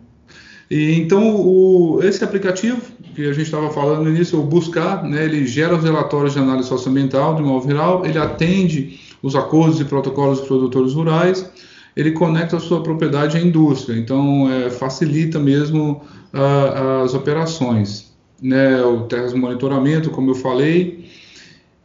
E, 0.73 0.99
então, 0.99 1.37
o, 1.37 2.01
esse 2.03 2.25
aplicativo 2.25 2.81
que 3.15 3.29
a 3.29 3.33
gente 3.35 3.43
estava 3.43 3.69
falando 3.71 4.05
no 4.05 4.09
início, 4.09 4.41
o 4.41 4.43
Buscar, 4.43 5.05
né, 5.05 5.23
ele 5.23 5.47
gera 5.47 5.77
os 5.77 5.85
relatórios 5.85 6.33
de 6.33 6.39
análise 6.39 6.67
socioambiental 6.67 7.35
do 7.35 7.43
imóvel 7.43 7.69
rural, 7.69 8.07
ele 8.07 8.19
atende 8.19 8.99
os 9.23 9.37
acordos 9.37 9.79
e 9.81 9.85
protocolos 9.85 10.39
dos 10.39 10.49
produtores 10.49 10.95
rurais, 10.95 11.47
ele 11.95 12.13
conecta 12.13 12.57
a 12.57 12.61
sua 12.61 12.83
propriedade 12.83 13.37
à 13.37 13.41
indústria, 13.41 13.99
então 13.99 14.51
é, 14.51 14.71
facilita 14.71 15.39
mesmo 15.39 16.03
uh, 16.33 17.05
as 17.05 17.13
operações. 17.13 18.11
né, 18.41 18.83
o 18.83 19.03
Terras 19.03 19.35
Monitoramento, 19.35 20.09
como 20.09 20.31
eu 20.31 20.35
falei, 20.35 21.05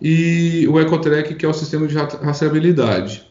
e 0.01 0.65
o 0.69 0.79
Ecotrack, 0.79 1.35
que 1.35 1.45
é 1.45 1.49
o 1.49 1.53
sistema 1.53 1.87
de 1.87 1.95
rastreabilidade. 1.95 3.27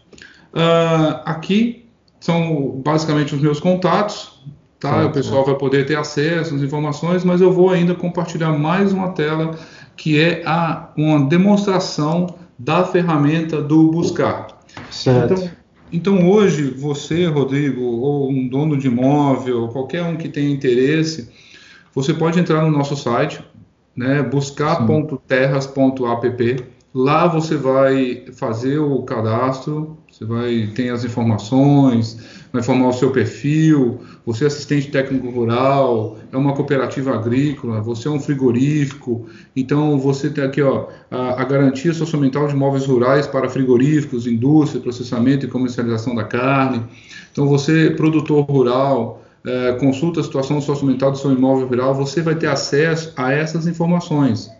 Uh, 0.53 1.23
aqui 1.25 1.87
são 2.21 2.81
basicamente 2.85 3.35
os 3.35 3.41
meus 3.41 3.59
contatos, 3.59 4.37
tá? 4.81 5.07
o 5.07 5.13
pessoal 5.13 5.45
vai 5.45 5.55
poder 5.55 5.87
ter 5.87 5.97
acesso 5.97 6.55
às 6.55 6.63
informações, 6.63 7.25
mas 7.25 7.41
eu 7.41 7.53
vou 7.53 7.71
ainda 7.71 7.95
compartilhar 7.95 8.53
mais 8.53 8.93
uma 8.93 9.13
tela 9.13 9.57
que 9.97 10.21
é 10.21 10.43
a, 10.45 10.91
uma 10.97 11.27
demonstração 11.27 12.27
da 12.59 12.85
ferramenta 12.85 13.63
do 13.63 13.91
buscar. 13.91 14.49
Certo. 14.91 15.35
Então, 15.35 15.51
então, 15.93 16.29
hoje, 16.29 16.71
você, 16.71 17.27
Rodrigo, 17.27 17.81
ou 17.81 18.29
um 18.31 18.49
dono 18.49 18.77
de 18.77 18.89
imóvel, 18.89 19.69
qualquer 19.69 20.03
um 20.03 20.17
que 20.17 20.29
tenha 20.29 20.51
interesse, 20.51 21.31
você 21.95 22.13
pode 22.13 22.41
entrar 22.41 22.63
no 22.63 22.71
nosso 22.71 22.97
site, 22.97 23.41
né, 23.95 24.23
buscar.terras.app. 24.23 26.65
Lá 26.93 27.27
você 27.27 27.57
vai 27.57 28.25
fazer 28.33 28.79
o 28.79 29.01
cadastro, 29.03 29.97
você 30.17 30.25
vai 30.25 30.71
ter 30.75 30.89
as 30.89 31.05
informações, 31.05 32.17
vai 32.51 32.63
formar 32.63 32.89
o 32.89 32.93
seu 32.95 33.11
perfil, 33.11 34.01
você 34.25 34.45
é 34.45 34.47
assistente 34.47 34.91
técnico 34.91 35.29
rural, 35.29 36.17
é 36.33 36.37
uma 36.39 36.55
cooperativa 36.55 37.15
agrícola, 37.15 37.83
você 37.83 38.09
é 38.09 38.11
um 38.11 38.19
frigorífico, 38.19 39.27
então 39.55 39.99
você 39.99 40.31
tem 40.31 40.43
aqui 40.43 40.63
ó, 40.63 40.87
a, 41.11 41.43
a 41.43 41.45
garantia 41.45 41.93
socioambiental 41.93 42.49
de 42.49 42.55
imóveis 42.55 42.87
rurais 42.87 43.27
para 43.27 43.47
frigoríficos, 43.51 44.27
indústria, 44.27 44.81
processamento 44.81 45.45
e 45.45 45.51
comercialização 45.51 46.15
da 46.15 46.25
carne. 46.25 46.83
Então 47.31 47.47
você, 47.47 47.91
produtor 47.91 48.47
rural, 48.47 49.23
é, 49.45 49.73
consulta 49.73 50.21
a 50.21 50.25
situação 50.25 50.63
socioambiental 50.63 51.13
do 51.13 51.19
seu 51.19 51.31
imóvel 51.31 51.67
rural, 51.67 51.95
você 51.95 52.23
vai 52.23 52.37
ter 52.37 52.47
acesso 52.47 53.13
a 53.19 53.35
essas 53.35 53.67
informações. 53.67 54.51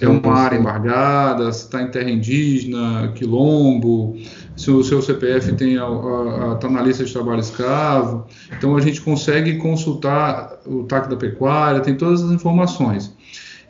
É 0.00 0.08
uma 0.08 0.34
área 0.34 0.56
embargada, 0.56 1.52
se 1.52 1.64
está 1.64 1.82
em 1.82 1.90
terra 1.90 2.10
indígena, 2.10 3.12
quilombo, 3.14 4.16
se 4.56 4.70
o 4.70 4.82
seu 4.82 5.02
CPF 5.02 5.52
está 5.52 6.68
na 6.68 6.82
lista 6.82 7.04
de 7.04 7.12
trabalho 7.12 7.40
escravo. 7.40 8.26
Então 8.56 8.76
a 8.76 8.80
gente 8.80 9.00
consegue 9.00 9.56
consultar 9.56 10.58
o 10.66 10.84
TAC 10.84 11.08
da 11.08 11.16
pecuária, 11.16 11.80
tem 11.80 11.96
todas 11.96 12.22
as 12.22 12.30
informações. 12.30 13.14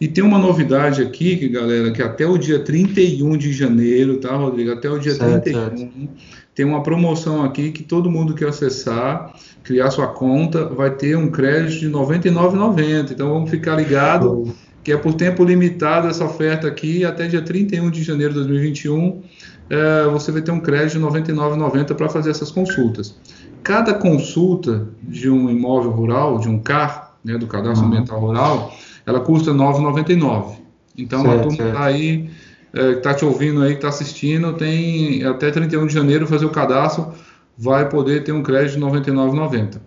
E 0.00 0.08
tem 0.08 0.24
uma 0.24 0.38
novidade 0.38 1.02
aqui, 1.02 1.36
que, 1.36 1.48
galera, 1.48 1.90
que 1.90 2.02
até 2.02 2.26
o 2.26 2.38
dia 2.38 2.58
31 2.60 3.36
de 3.36 3.52
janeiro, 3.52 4.16
tá, 4.16 4.34
Rodrigo? 4.34 4.72
Até 4.72 4.88
o 4.88 4.98
dia 4.98 5.14
certo, 5.14 5.42
31, 5.42 5.76
certo. 5.76 6.08
tem 6.54 6.64
uma 6.64 6.82
promoção 6.82 7.44
aqui 7.44 7.70
que 7.70 7.82
todo 7.82 8.10
mundo 8.10 8.34
que 8.34 8.42
acessar, 8.42 9.34
criar 9.62 9.90
sua 9.90 10.06
conta, 10.06 10.64
vai 10.64 10.90
ter 10.90 11.18
um 11.18 11.30
crédito 11.30 11.80
de 11.80 11.86
R$ 11.86 11.92
99,90. 11.92 13.10
Então 13.10 13.28
vamos 13.28 13.50
ficar 13.50 13.76
ligado. 13.76 14.44
Oh 14.48 14.69
que 14.82 14.92
é 14.92 14.96
por 14.96 15.14
tempo 15.14 15.44
limitado 15.44 16.08
essa 16.08 16.24
oferta 16.24 16.66
aqui, 16.66 17.04
até 17.04 17.26
dia 17.26 17.42
31 17.42 17.90
de 17.90 18.02
janeiro 18.02 18.32
de 18.32 18.40
2021, 18.40 19.22
é, 19.68 20.04
você 20.10 20.32
vai 20.32 20.42
ter 20.42 20.50
um 20.50 20.60
crédito 20.60 20.98
de 20.98 21.04
R$ 21.04 21.22
99,90 21.22 21.94
para 21.94 22.08
fazer 22.08 22.30
essas 22.30 22.50
consultas. 22.50 23.14
Cada 23.62 23.94
consulta 23.94 24.88
de 25.02 25.28
um 25.28 25.50
imóvel 25.50 25.90
rural, 25.90 26.38
de 26.38 26.48
um 26.48 26.58
CAR, 26.58 27.14
né, 27.24 27.36
do 27.36 27.46
Cadastro 27.46 27.82
uhum. 27.82 27.92
Ambiental 27.92 28.20
Rural, 28.20 28.74
ela 29.06 29.20
custa 29.20 29.52
R$ 29.52 29.58
9,99. 29.58 30.56
Então, 30.96 31.22
certo, 31.22 31.38
a 31.38 31.42
turma 31.42 31.68
está 31.68 31.84
aí, 31.84 32.30
é, 32.72 32.92
que 32.92 32.98
está 32.98 33.14
te 33.14 33.24
ouvindo 33.24 33.62
aí, 33.62 33.70
que 33.70 33.76
está 33.76 33.88
assistindo, 33.88 34.52
tem 34.54 35.24
até 35.24 35.50
31 35.50 35.86
de 35.86 35.94
janeiro 35.94 36.26
fazer 36.26 36.46
o 36.46 36.50
cadastro, 36.50 37.12
vai 37.56 37.88
poder 37.88 38.24
ter 38.24 38.32
um 38.32 38.42
crédito 38.42 38.78
de 38.78 38.84
R$ 38.84 38.90
99,90. 38.90 39.78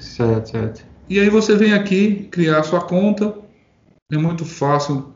Certo, 0.00 0.50
certo. 0.50 0.84
E 1.08 1.20
aí 1.20 1.30
você 1.30 1.54
vem 1.54 1.72
aqui, 1.72 2.28
criar 2.30 2.62
sua 2.62 2.80
conta, 2.80 3.34
é 4.10 4.18
muito 4.18 4.44
fácil. 4.44 5.12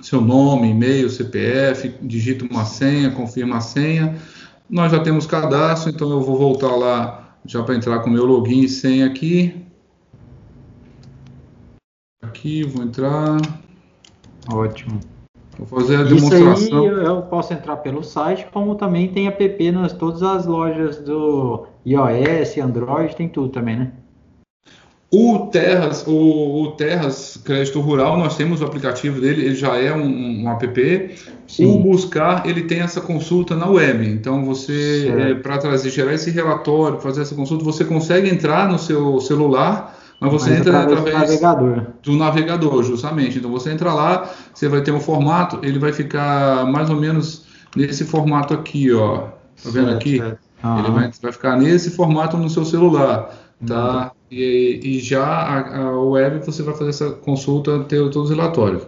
Seu 0.00 0.22
nome, 0.22 0.70
e-mail, 0.70 1.10
CPF, 1.10 1.94
digita 2.00 2.46
uma 2.46 2.64
senha, 2.64 3.10
confirma 3.10 3.58
a 3.58 3.60
senha. 3.60 4.16
Nós 4.68 4.90
já 4.90 5.00
temos 5.00 5.26
cadastro, 5.26 5.90
então 5.90 6.10
eu 6.10 6.22
vou 6.22 6.38
voltar 6.38 6.74
lá 6.74 7.36
já 7.44 7.62
para 7.62 7.74
entrar 7.74 8.00
com 8.00 8.08
meu 8.08 8.24
login 8.24 8.62
e 8.62 8.68
senha 8.70 9.04
aqui. 9.04 9.62
Aqui, 12.22 12.62
vou 12.62 12.82
entrar. 12.84 13.36
Ótimo. 14.50 14.98
Vou 15.58 15.66
fazer 15.66 15.96
a 15.96 16.04
demonstração. 16.04 16.54
Isso 16.54 16.74
aí 16.74 17.04
eu 17.04 17.22
posso 17.22 17.52
entrar 17.52 17.76
pelo 17.76 18.02
site, 18.02 18.46
como 18.50 18.74
também 18.76 19.12
tem 19.12 19.26
app 19.26 19.72
nas 19.72 19.92
todas 19.92 20.22
as 20.22 20.46
lojas 20.46 20.98
do 21.00 21.66
iOS, 21.84 22.56
Android, 22.56 23.14
tem 23.14 23.28
tudo 23.28 23.50
também, 23.50 23.76
né? 23.76 23.92
O 25.14 25.48
Terras, 25.52 26.06
o, 26.06 26.62
o, 26.62 26.70
Terras 26.72 27.38
Crédito 27.44 27.78
Rural, 27.82 28.16
nós 28.16 28.34
temos 28.34 28.62
o 28.62 28.64
aplicativo 28.64 29.20
dele, 29.20 29.44
ele 29.44 29.54
já 29.54 29.76
é 29.76 29.94
um, 29.94 30.42
um 30.42 30.50
app. 30.50 31.14
Sim. 31.46 31.66
O 31.66 31.78
Buscar, 31.80 32.46
ele 32.46 32.62
tem 32.62 32.80
essa 32.80 32.98
consulta 32.98 33.54
na 33.54 33.68
web. 33.68 34.08
Então, 34.08 34.42
você, 34.42 35.12
é, 35.14 35.34
para 35.34 35.58
trazer, 35.58 35.90
gerar 35.90 36.14
esse 36.14 36.30
relatório, 36.30 36.98
fazer 36.98 37.20
essa 37.20 37.34
consulta, 37.34 37.62
você 37.62 37.84
consegue 37.84 38.30
entrar 38.30 38.66
no 38.66 38.78
seu 38.78 39.20
celular, 39.20 39.98
mas 40.18 40.32
você 40.32 40.48
mas 40.48 40.60
entra 40.60 40.80
através, 40.80 41.14
através 41.14 41.40
do 41.40 41.42
navegador. 41.42 41.86
do 42.02 42.16
navegador, 42.16 42.82
justamente. 42.82 43.36
Então, 43.36 43.50
você 43.50 43.70
entra 43.70 43.92
lá, 43.92 44.30
você 44.54 44.66
vai 44.66 44.80
ter 44.80 44.92
um 44.92 45.00
formato, 45.00 45.58
ele 45.62 45.78
vai 45.78 45.92
ficar 45.92 46.64
mais 46.72 46.88
ou 46.88 46.96
menos 46.96 47.44
nesse 47.76 48.06
formato 48.06 48.54
aqui, 48.54 48.90
ó. 48.90 49.18
Tá 49.62 49.68
vendo 49.68 49.88
certo, 49.88 49.96
aqui? 49.96 50.16
Certo. 50.16 50.38
Ele 50.78 50.90
vai, 50.90 51.10
vai, 51.20 51.32
ficar 51.32 51.58
nesse 51.58 51.90
formato 51.90 52.38
no 52.38 52.48
seu 52.48 52.64
celular, 52.64 53.30
tá? 53.66 54.04
Uhum. 54.04 54.21
E, 54.32 54.80
e 54.82 54.98
já 54.98 55.22
a, 55.22 55.88
a, 55.88 56.00
web 56.00 56.38
você 56.42 56.62
vai 56.62 56.74
fazer 56.74 56.88
essa 56.88 57.10
consulta, 57.10 57.80
ter 57.80 57.98
todos 57.98 58.30
os 58.30 58.30
relatórios. 58.30 58.82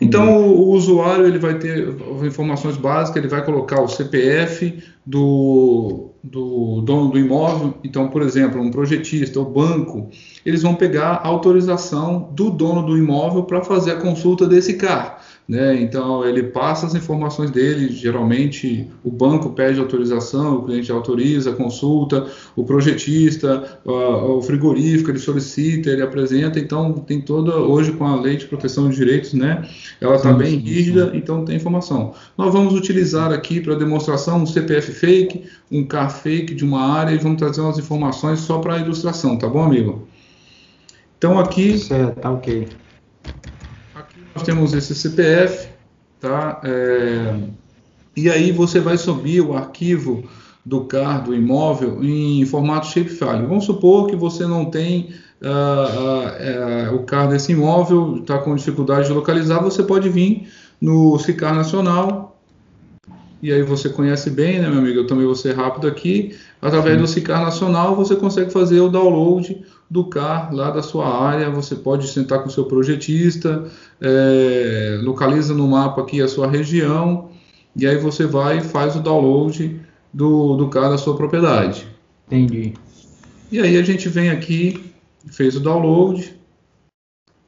Então 0.00 0.38
uhum. 0.38 0.48
o, 0.48 0.60
o, 0.60 0.70
usuário 0.70 1.26
ele 1.26 1.38
vai 1.38 1.58
ter 1.58 1.86
informações 2.24 2.78
básicas, 2.78 3.18
ele 3.18 3.28
vai 3.28 3.44
colocar 3.44 3.82
o 3.82 3.88
CPF 3.88 4.82
do, 5.04 6.12
do 6.22 6.80
dono 6.80 7.10
do 7.10 7.18
imóvel. 7.18 7.74
Então, 7.84 8.08
por 8.08 8.22
exemplo, 8.22 8.58
um 8.58 8.70
projetista 8.70 9.38
ou 9.38 9.44
banco, 9.44 10.08
eles 10.46 10.62
vão 10.62 10.74
pegar 10.74 11.20
a 11.22 11.28
autorização 11.28 12.30
do 12.32 12.48
dono 12.48 12.86
do 12.86 12.96
imóvel 12.96 13.42
para 13.42 13.62
fazer 13.62 13.92
a 13.92 14.00
consulta 14.00 14.46
desse 14.46 14.74
CAR. 14.74 15.22
Né? 15.46 15.82
Então 15.82 16.26
ele 16.26 16.44
passa 16.44 16.86
as 16.86 16.94
informações 16.94 17.50
dele, 17.50 17.92
geralmente 17.92 18.88
o 19.04 19.10
banco 19.10 19.50
pede 19.50 19.78
autorização, 19.78 20.56
o 20.56 20.64
cliente 20.64 20.90
autoriza, 20.90 21.52
consulta, 21.52 22.26
o 22.56 22.64
projetista, 22.64 23.78
o 23.84 24.40
frigorífico 24.40 25.10
ele 25.10 25.18
solicita, 25.18 25.90
ele 25.90 26.00
apresenta, 26.00 26.58
então 26.58 26.94
tem 26.94 27.20
toda, 27.20 27.58
hoje 27.58 27.92
com 27.92 28.06
a 28.06 28.18
lei 28.18 28.38
de 28.38 28.46
proteção 28.46 28.88
de 28.88 28.96
direitos, 28.96 29.34
né? 29.34 29.68
Ela 30.00 30.14
está 30.16 30.32
bem 30.32 30.56
rígida, 30.56 31.10
então 31.12 31.44
tem 31.44 31.56
informação. 31.56 32.14
Nós 32.38 32.50
vamos 32.50 32.72
utilizar 32.72 33.30
aqui 33.30 33.60
para 33.60 33.74
demonstração 33.74 34.42
um 34.42 34.46
CPF 34.46 34.92
fake, 34.92 35.44
um 35.70 35.84
CAR 35.84 36.10
fake 36.10 36.54
de 36.54 36.64
uma 36.64 36.80
área 36.80 37.14
e 37.14 37.18
vamos 37.18 37.38
trazer 37.38 37.60
umas 37.60 37.78
informações 37.78 38.40
só 38.40 38.60
para 38.60 38.78
ilustração, 38.78 39.36
tá 39.36 39.46
bom, 39.46 39.62
amigo? 39.62 40.08
Então 41.18 41.38
aqui. 41.38 41.76
Certo, 41.76 42.18
tá 42.18 42.30
ok 42.30 42.66
temos 44.44 44.72
esse 44.74 44.94
CPF, 44.94 45.68
tá? 46.20 46.60
É, 46.62 47.34
e 48.16 48.30
aí 48.30 48.52
você 48.52 48.78
vai 48.80 48.96
subir 48.96 49.40
o 49.40 49.54
arquivo 49.54 50.24
do 50.64 50.84
CAR 50.84 51.22
do 51.22 51.34
imóvel 51.34 52.02
em 52.02 52.44
formato 52.46 52.86
shapefile. 52.86 53.46
Vamos 53.46 53.64
supor 53.64 54.06
que 54.08 54.16
você 54.16 54.46
não 54.46 54.64
tem 54.66 55.10
uh, 55.42 56.90
uh, 56.90 56.92
uh, 56.92 56.96
o 56.96 57.02
CAR 57.04 57.28
desse 57.28 57.52
imóvel, 57.52 58.18
está 58.18 58.38
com 58.38 58.54
dificuldade 58.54 59.08
de 59.08 59.12
localizar, 59.12 59.60
você 59.62 59.82
pode 59.82 60.08
vir 60.08 60.48
no 60.80 61.18
SICAR 61.18 61.54
Nacional, 61.54 62.40
e 63.42 63.52
aí 63.52 63.62
você 63.62 63.90
conhece 63.90 64.30
bem, 64.30 64.58
né, 64.58 64.70
meu 64.70 64.78
amigo? 64.78 65.00
Eu 65.00 65.06
também 65.06 65.26
vou 65.26 65.34
ser 65.34 65.54
rápido 65.54 65.86
aqui. 65.86 66.34
Através 66.62 66.96
Sim. 66.96 67.02
do 67.02 67.06
SICAR 67.06 67.42
Nacional, 67.42 67.94
você 67.94 68.16
consegue 68.16 68.50
fazer 68.50 68.80
o 68.80 68.88
download 68.88 69.62
do 69.94 70.06
CAR 70.06 70.52
lá 70.52 70.72
da 70.72 70.82
sua 70.82 71.06
área. 71.06 71.48
Você 71.50 71.76
pode 71.76 72.08
sentar 72.08 72.40
com 72.40 72.48
o 72.48 72.50
seu 72.50 72.64
projetista, 72.64 73.64
é, 74.00 74.98
localiza 75.04 75.54
no 75.54 75.68
mapa 75.68 76.02
aqui 76.02 76.20
a 76.20 76.26
sua 76.26 76.48
região, 76.48 77.30
e 77.76 77.86
aí 77.86 77.96
você 77.96 78.26
vai 78.26 78.58
e 78.58 78.60
faz 78.60 78.96
o 78.96 79.00
download 79.00 79.80
do, 80.12 80.56
do 80.56 80.68
CAR 80.68 80.90
da 80.90 80.98
sua 80.98 81.16
propriedade. 81.16 81.86
Entendi. 82.26 82.74
E 83.52 83.60
aí 83.60 83.76
a 83.76 83.84
gente 83.84 84.08
vem 84.08 84.30
aqui, 84.30 84.92
fez 85.28 85.54
o 85.54 85.60
download. 85.60 86.34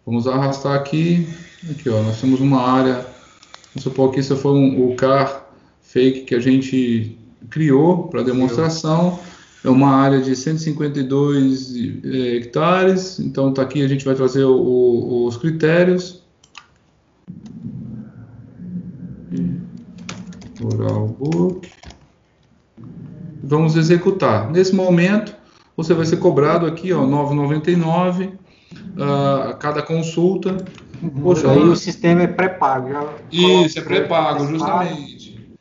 Vamos 0.07 0.29
arrastar 0.29 0.77
aqui. 0.77 1.27
Aqui, 1.69 1.89
ó, 1.89 2.01
nós 2.01 2.21
temos 2.21 2.39
uma 2.39 2.63
área. 2.63 3.05
Vamos 3.75 3.83
supor 3.83 4.13
que 4.13 4.21
isso 4.21 4.37
foi 4.37 4.53
um, 4.53 4.89
o 4.89 4.95
CAR 4.95 5.51
fake 5.83 6.21
que 6.21 6.35
a 6.37 6.41
gente 6.41 7.19
criou 7.51 8.05
para 8.07 8.23
demonstração. 8.23 9.19
É 9.67 9.69
uma 9.69 9.97
área 9.97 10.21
de 10.21 10.37
152 10.37 11.75
é, 12.05 12.37
hectares. 12.37 13.19
Então, 13.19 13.53
tá 13.53 13.63
aqui 13.63 13.83
a 13.83 13.89
gente 13.89 14.05
vai 14.05 14.15
trazer 14.15 14.45
o, 14.45 14.55
o, 14.55 15.27
os 15.27 15.37
critérios. 15.37 16.23
Rural 20.61 21.09
Book. 21.09 21.69
Vamos 23.43 23.75
executar. 23.75 24.53
Nesse 24.53 24.73
momento, 24.73 25.35
você 25.77 25.93
vai 25.95 26.07
ser 26.07 26.19
cobrado 26.19 26.65
aqui, 26.65 26.93
ó, 26.93 27.05
9,99 27.05 28.29
uh, 28.29 29.57
cada 29.59 29.83
consulta. 29.83 30.65
Poxa, 31.21 31.51
aí 31.51 31.59
o 31.59 31.75
sistema 31.75 32.23
é 32.23 32.29
pré-pago. 32.29 32.89
Isso, 33.33 33.81
é 33.81 33.83
pré-pago, 33.83 34.47
justamente. 34.47 35.57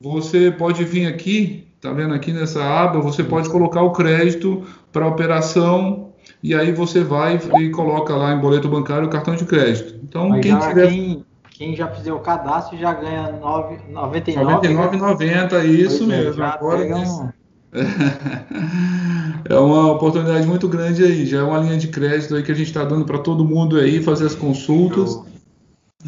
Você 0.00 0.50
pode 0.50 0.82
vir 0.82 1.06
aqui, 1.06 1.69
tá 1.80 1.92
vendo 1.92 2.14
aqui 2.14 2.32
nessa 2.32 2.62
aba, 2.62 3.00
você 3.00 3.24
pode 3.24 3.48
colocar 3.48 3.82
o 3.82 3.92
crédito 3.92 4.64
para 4.92 5.06
operação 5.06 6.10
e 6.42 6.54
aí 6.54 6.72
você 6.72 7.02
vai 7.02 7.40
e 7.58 7.70
coloca 7.70 8.14
lá 8.14 8.32
em 8.34 8.40
boleto 8.40 8.68
bancário 8.68 9.06
o 9.06 9.10
cartão 9.10 9.34
de 9.34 9.44
crédito. 9.44 9.98
Então, 10.02 10.28
Mas 10.28 10.42
quem 10.42 10.52
já, 10.52 10.68
tiver... 10.68 10.88
Quem, 10.88 11.24
quem, 11.50 11.76
já 11.76 11.88
fizer 11.88 12.12
o 12.12 12.20
cadastro 12.20 12.78
já 12.78 12.92
ganha 12.92 13.38
99,90. 13.42 14.34
99,90, 14.34 15.64
isso 15.64 16.06
pois 16.06 16.10
é, 16.10 16.24
mesmo. 16.24 16.42
Agora, 16.44 16.96
um... 16.96 17.28
é 19.48 19.58
uma 19.58 19.92
oportunidade 19.92 20.46
muito 20.46 20.68
grande 20.68 21.04
aí. 21.04 21.24
Já 21.26 21.38
é 21.38 21.42
uma 21.42 21.58
linha 21.58 21.78
de 21.78 21.88
crédito 21.88 22.34
aí 22.34 22.42
que 22.42 22.52
a 22.52 22.54
gente 22.54 22.68
está 22.68 22.84
dando 22.84 23.04
para 23.04 23.18
todo 23.18 23.44
mundo 23.44 23.78
aí 23.78 24.02
fazer 24.02 24.26
as 24.26 24.34
consultas. 24.34 25.20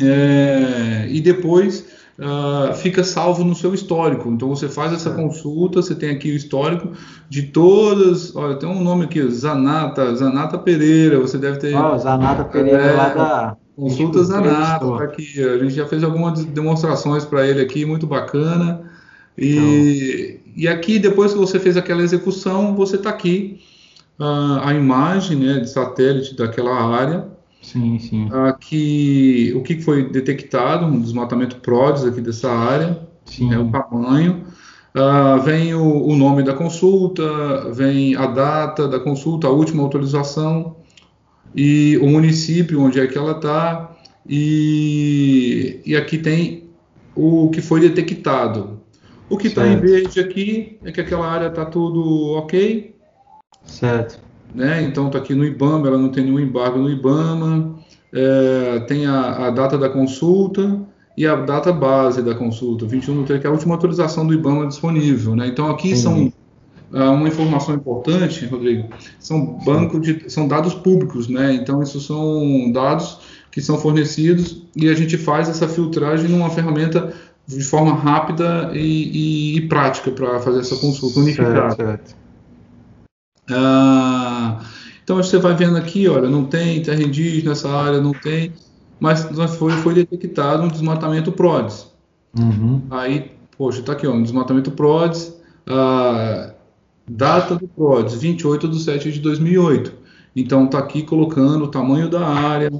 É, 0.00 1.06
e 1.08 1.20
depois 1.20 2.01
uh, 2.18 2.74
fica 2.74 3.02
salvo 3.04 3.44
no 3.44 3.54
seu 3.54 3.72
histórico. 3.74 4.28
Então 4.28 4.48
você 4.48 4.68
faz 4.68 4.92
essa 4.92 5.10
consulta, 5.10 5.82
você 5.82 5.94
tem 5.94 6.10
aqui 6.10 6.30
o 6.30 6.36
histórico 6.36 6.92
de 7.28 7.42
todas. 7.44 8.34
Olha, 8.34 8.56
tem 8.56 8.68
um 8.68 8.82
nome 8.82 9.04
aqui, 9.04 9.26
Zanata, 9.30 10.14
Zanata 10.14 10.58
Pereira. 10.58 11.18
Você 11.20 11.38
deve 11.38 11.58
ter. 11.58 11.76
Oh, 11.76 11.96
Zanata 11.98 12.44
Pereira 12.44 12.82
é, 12.82 12.92
lá 12.92 13.08
da. 13.08 13.56
Consulta 13.74 14.22
Zanata, 14.22 14.86
tá 14.86 15.04
aqui. 15.04 15.42
A 15.42 15.58
gente 15.58 15.74
já 15.74 15.86
fez 15.86 16.04
algumas 16.04 16.44
demonstrações 16.44 17.24
para 17.24 17.46
ele 17.46 17.60
aqui, 17.60 17.86
muito 17.86 18.06
bacana. 18.06 18.82
E, 19.36 20.36
então. 20.36 20.52
e 20.56 20.68
aqui, 20.68 20.98
depois 20.98 21.32
que 21.32 21.38
você 21.38 21.58
fez 21.58 21.76
aquela 21.76 22.02
execução, 22.02 22.76
você 22.76 22.96
está 22.96 23.10
aqui. 23.10 23.60
Uh, 24.20 24.60
a 24.62 24.74
imagem 24.74 25.38
né, 25.38 25.60
de 25.60 25.70
satélite 25.70 26.36
daquela 26.36 26.70
área 26.84 27.26
Sim, 27.62 27.98
sim. 28.00 28.28
Aqui, 28.48 29.52
o 29.54 29.62
que 29.62 29.80
foi 29.80 30.10
detectado, 30.10 30.84
um 30.84 31.00
desmatamento 31.00 31.56
PRODES 31.56 32.04
aqui 32.04 32.20
dessa 32.20 32.50
área, 32.50 33.08
sim. 33.24 33.54
é 33.54 33.58
o 33.58 33.70
tamanho. 33.70 34.44
Uh, 34.94 35.40
vem 35.42 35.72
o, 35.72 36.06
o, 36.06 36.16
nome 36.16 36.42
da 36.42 36.52
consulta, 36.52 37.72
vem 37.72 38.14
a 38.14 38.26
data 38.26 38.86
da 38.86 39.00
consulta, 39.00 39.46
a 39.46 39.50
última 39.50 39.82
autorização 39.82 40.76
e 41.54 41.96
o 42.02 42.08
município 42.08 42.82
onde 42.82 43.00
é 43.00 43.06
que 43.06 43.16
ela 43.16 43.32
está 43.32 43.96
e, 44.28 45.80
e 45.86 45.96
aqui 45.96 46.18
tem 46.18 46.64
o 47.14 47.48
que 47.48 47.62
foi 47.62 47.80
detectado. 47.80 48.80
O 49.30 49.38
que 49.38 49.46
está 49.46 49.66
em 49.66 49.80
verde 49.80 50.20
aqui 50.20 50.78
é 50.84 50.92
que 50.92 51.00
aquela 51.00 51.26
área 51.26 51.46
está 51.46 51.64
tudo 51.64 52.32
ok. 52.32 52.94
Certo 53.64 54.31
né? 54.54 54.82
Então 54.82 55.06
está 55.06 55.18
aqui 55.18 55.34
no 55.34 55.44
IBAMA, 55.44 55.88
ela 55.88 55.98
não 55.98 56.08
tem 56.08 56.24
nenhum 56.24 56.40
embargo 56.40 56.78
no 56.78 56.90
IBAMA, 56.90 57.76
é, 58.12 58.80
tem 58.86 59.06
a, 59.06 59.46
a, 59.46 59.50
data 59.50 59.78
da 59.78 59.88
consulta 59.88 60.80
e 61.16 61.26
a 61.26 61.36
data 61.36 61.72
base 61.72 62.22
da 62.22 62.34
consulta, 62.34 62.86
21 62.86 63.24
que 63.24 63.32
é 63.32 63.46
a 63.46 63.50
última 63.50 63.74
atualização 63.74 64.26
do 64.26 64.34
IBAMA 64.34 64.66
disponível, 64.66 65.34
né? 65.34 65.46
Então 65.46 65.70
aqui 65.70 65.96
Sim. 65.96 66.02
são 66.02 66.32
é, 66.94 67.04
uma 67.08 67.28
informação 67.28 67.74
importante, 67.74 68.44
Rodrigo, 68.46 68.88
são 69.18 69.58
bancos 69.64 70.00
de, 70.02 70.30
são 70.30 70.46
dados 70.46 70.74
públicos, 70.74 71.28
né? 71.28 71.54
Então 71.54 71.82
isso 71.82 72.00
são 72.00 72.70
dados 72.72 73.18
que 73.50 73.60
são 73.60 73.78
fornecidos 73.78 74.62
e 74.76 74.88
a 74.88 74.94
gente 74.94 75.16
faz 75.16 75.48
essa 75.48 75.68
filtragem 75.68 76.28
numa 76.28 76.50
ferramenta 76.50 77.12
de 77.46 77.62
forma 77.62 77.94
rápida 77.94 78.70
e, 78.72 78.78
e, 78.78 79.56
e 79.58 79.60
prática 79.68 80.10
para 80.10 80.38
fazer 80.40 80.60
essa 80.60 80.76
consulta 80.76 81.20
unificada. 81.20 81.74
Certo, 81.74 81.76
certo. 81.76 82.21
Ah, 83.54 84.60
então 85.02 85.16
você 85.16 85.38
vai 85.38 85.54
vendo 85.54 85.76
aqui, 85.76 86.08
olha, 86.08 86.28
não 86.28 86.44
tem 86.44 86.82
terra 86.82 87.02
indígena 87.02 87.50
nessa 87.50 87.68
área, 87.70 88.00
não 88.00 88.12
tem, 88.12 88.52
mas 89.00 89.26
foi, 89.56 89.72
foi 89.72 89.94
detectado 89.94 90.62
um 90.62 90.68
desmatamento 90.68 91.32
PRODES. 91.32 91.90
Uhum. 92.38 92.82
Aí, 92.90 93.32
poxa, 93.56 93.80
está 93.80 93.92
aqui, 93.92 94.06
ó, 94.06 94.12
um 94.12 94.22
desmatamento 94.22 94.70
PRODES, 94.70 95.36
ah, 95.66 96.52
data 97.08 97.56
do 97.56 97.68
PRODES, 97.68 98.14
28 98.14 98.68
de 98.68 98.80
7 98.80 99.12
de 99.12 99.20
2008. 99.20 99.92
Então 100.34 100.64
está 100.64 100.78
aqui 100.78 101.02
colocando 101.02 101.64
o 101.64 101.68
tamanho 101.68 102.08
da 102.08 102.26
área, 102.26 102.70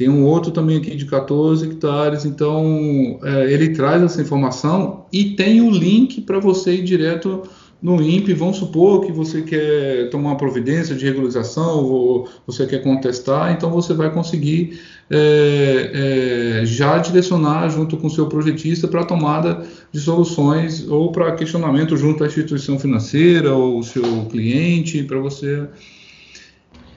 tem 0.00 0.08
um 0.08 0.24
outro 0.24 0.50
também 0.50 0.78
aqui 0.78 0.96
de 0.96 1.04
14 1.04 1.66
hectares, 1.66 2.24
então 2.24 3.18
é, 3.22 3.52
ele 3.52 3.74
traz 3.74 4.02
essa 4.02 4.22
informação 4.22 5.04
e 5.12 5.34
tem 5.34 5.60
o 5.60 5.70
link 5.70 6.22
para 6.22 6.38
você 6.38 6.76
ir 6.76 6.84
direto 6.84 7.42
no 7.82 8.02
INPE, 8.02 8.34
vamos 8.34 8.58
supor 8.58 9.06
que 9.06 9.10
você 9.10 9.40
quer 9.40 10.10
tomar 10.10 10.30
uma 10.30 10.36
providência 10.36 10.94
de 10.94 11.04
regularização 11.04 11.82
ou 11.82 12.28
você 12.46 12.66
quer 12.66 12.82
contestar, 12.82 13.52
então 13.52 13.70
você 13.70 13.94
vai 13.94 14.12
conseguir 14.12 14.78
é, 15.10 16.60
é, 16.60 16.66
já 16.66 16.98
direcionar 16.98 17.70
junto 17.70 17.96
com 17.96 18.06
o 18.06 18.10
seu 18.10 18.26
projetista 18.26 18.86
para 18.86 19.00
a 19.00 19.04
tomada 19.04 19.66
de 19.90 19.98
soluções 19.98 20.86
ou 20.88 21.10
para 21.10 21.32
questionamento 21.32 21.96
junto 21.96 22.22
à 22.22 22.26
instituição 22.26 22.78
financeira 22.78 23.54
ou 23.54 23.78
o 23.78 23.82
seu 23.82 24.26
cliente, 24.26 25.02
para 25.02 25.18
você. 25.18 25.66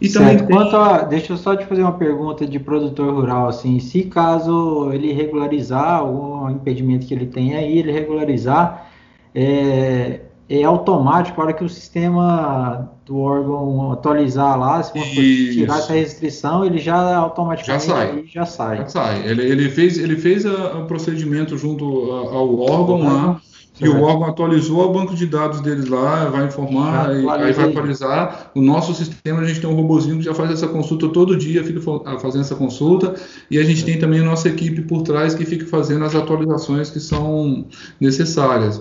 E 0.02 0.10
também 0.10 0.36
tem... 0.36 0.48
Quanto 0.48 0.76
a, 0.76 1.04
deixa 1.04 1.32
eu 1.32 1.38
só 1.38 1.56
te 1.56 1.66
fazer 1.66 1.82
uma 1.82 1.98
pergunta 1.98 2.46
de 2.46 2.60
produtor 2.60 3.14
rural, 3.14 3.48
assim, 3.48 3.80
se 3.80 4.04
caso 4.04 4.92
ele 4.92 5.14
regularizar 5.14 6.04
o 6.04 6.50
impedimento 6.50 7.08
que 7.08 7.14
ele 7.14 7.28
tem 7.28 7.56
aí, 7.56 7.80
ele 7.80 7.92
regularizar, 7.94 8.92
é, 9.34 10.20
é 10.50 10.64
automático, 10.64 11.40
a 11.40 11.46
hora 11.46 11.54
que 11.54 11.64
o 11.64 11.70
sistema 11.70 12.90
do 13.06 13.18
órgão 13.20 13.92
atualizar 13.92 14.58
lá, 14.60 14.84
se 14.84 14.92
for 14.92 15.04
tirar 15.04 15.80
essa 15.80 15.94
restrição, 15.94 16.66
ele 16.66 16.78
já 16.78 17.16
automaticamente 17.16 17.88
já 17.88 17.94
sai. 17.94 18.24
Já 18.28 18.46
sai. 18.46 18.78
Já 18.78 18.88
sai. 18.88 19.28
Ele, 19.28 19.44
ele 19.44 19.70
fez, 19.70 19.98
ele 19.98 20.16
fez 20.16 20.46
o 20.46 20.86
procedimento 20.86 21.58
junto 21.58 21.86
ao 22.12 22.60
órgão 22.60 23.04
lá. 23.04 23.42
E 23.82 23.90
o 23.90 24.04
órgão 24.04 24.28
atualizou 24.28 24.88
o 24.88 24.94
banco 24.94 25.16
de 25.16 25.26
dados 25.26 25.60
deles 25.60 25.88
lá, 25.88 26.26
vai 26.26 26.46
informar, 26.46 27.12
e, 27.16 27.28
aí 27.28 27.52
vai 27.52 27.66
atualizar. 27.66 28.52
O 28.54 28.62
nosso 28.62 28.94
sistema, 28.94 29.42
a 29.42 29.46
gente 29.46 29.62
tem 29.62 29.70
um 29.70 29.74
robozinho 29.74 30.18
que 30.18 30.24
já 30.24 30.34
faz 30.34 30.52
essa 30.52 30.68
consulta 30.68 31.10
todo 31.10 31.36
dia, 31.36 31.64
fica 31.64 31.82
fazendo 32.20 32.42
essa 32.42 32.56
consulta, 32.56 33.16
e 33.50 33.58
a 33.58 33.64
gente 33.64 33.84
tem 33.84 33.98
também 33.98 34.20
a 34.20 34.24
nossa 34.24 34.48
equipe 34.48 34.84
por 34.84 35.02
trás 35.02 35.34
que 35.34 35.44
fica 35.44 35.66
fazendo 35.66 36.06
as 36.06 36.14
atualizações 36.14 36.92
que 36.92 37.00
são 37.00 37.66
necessárias. 38.00 38.80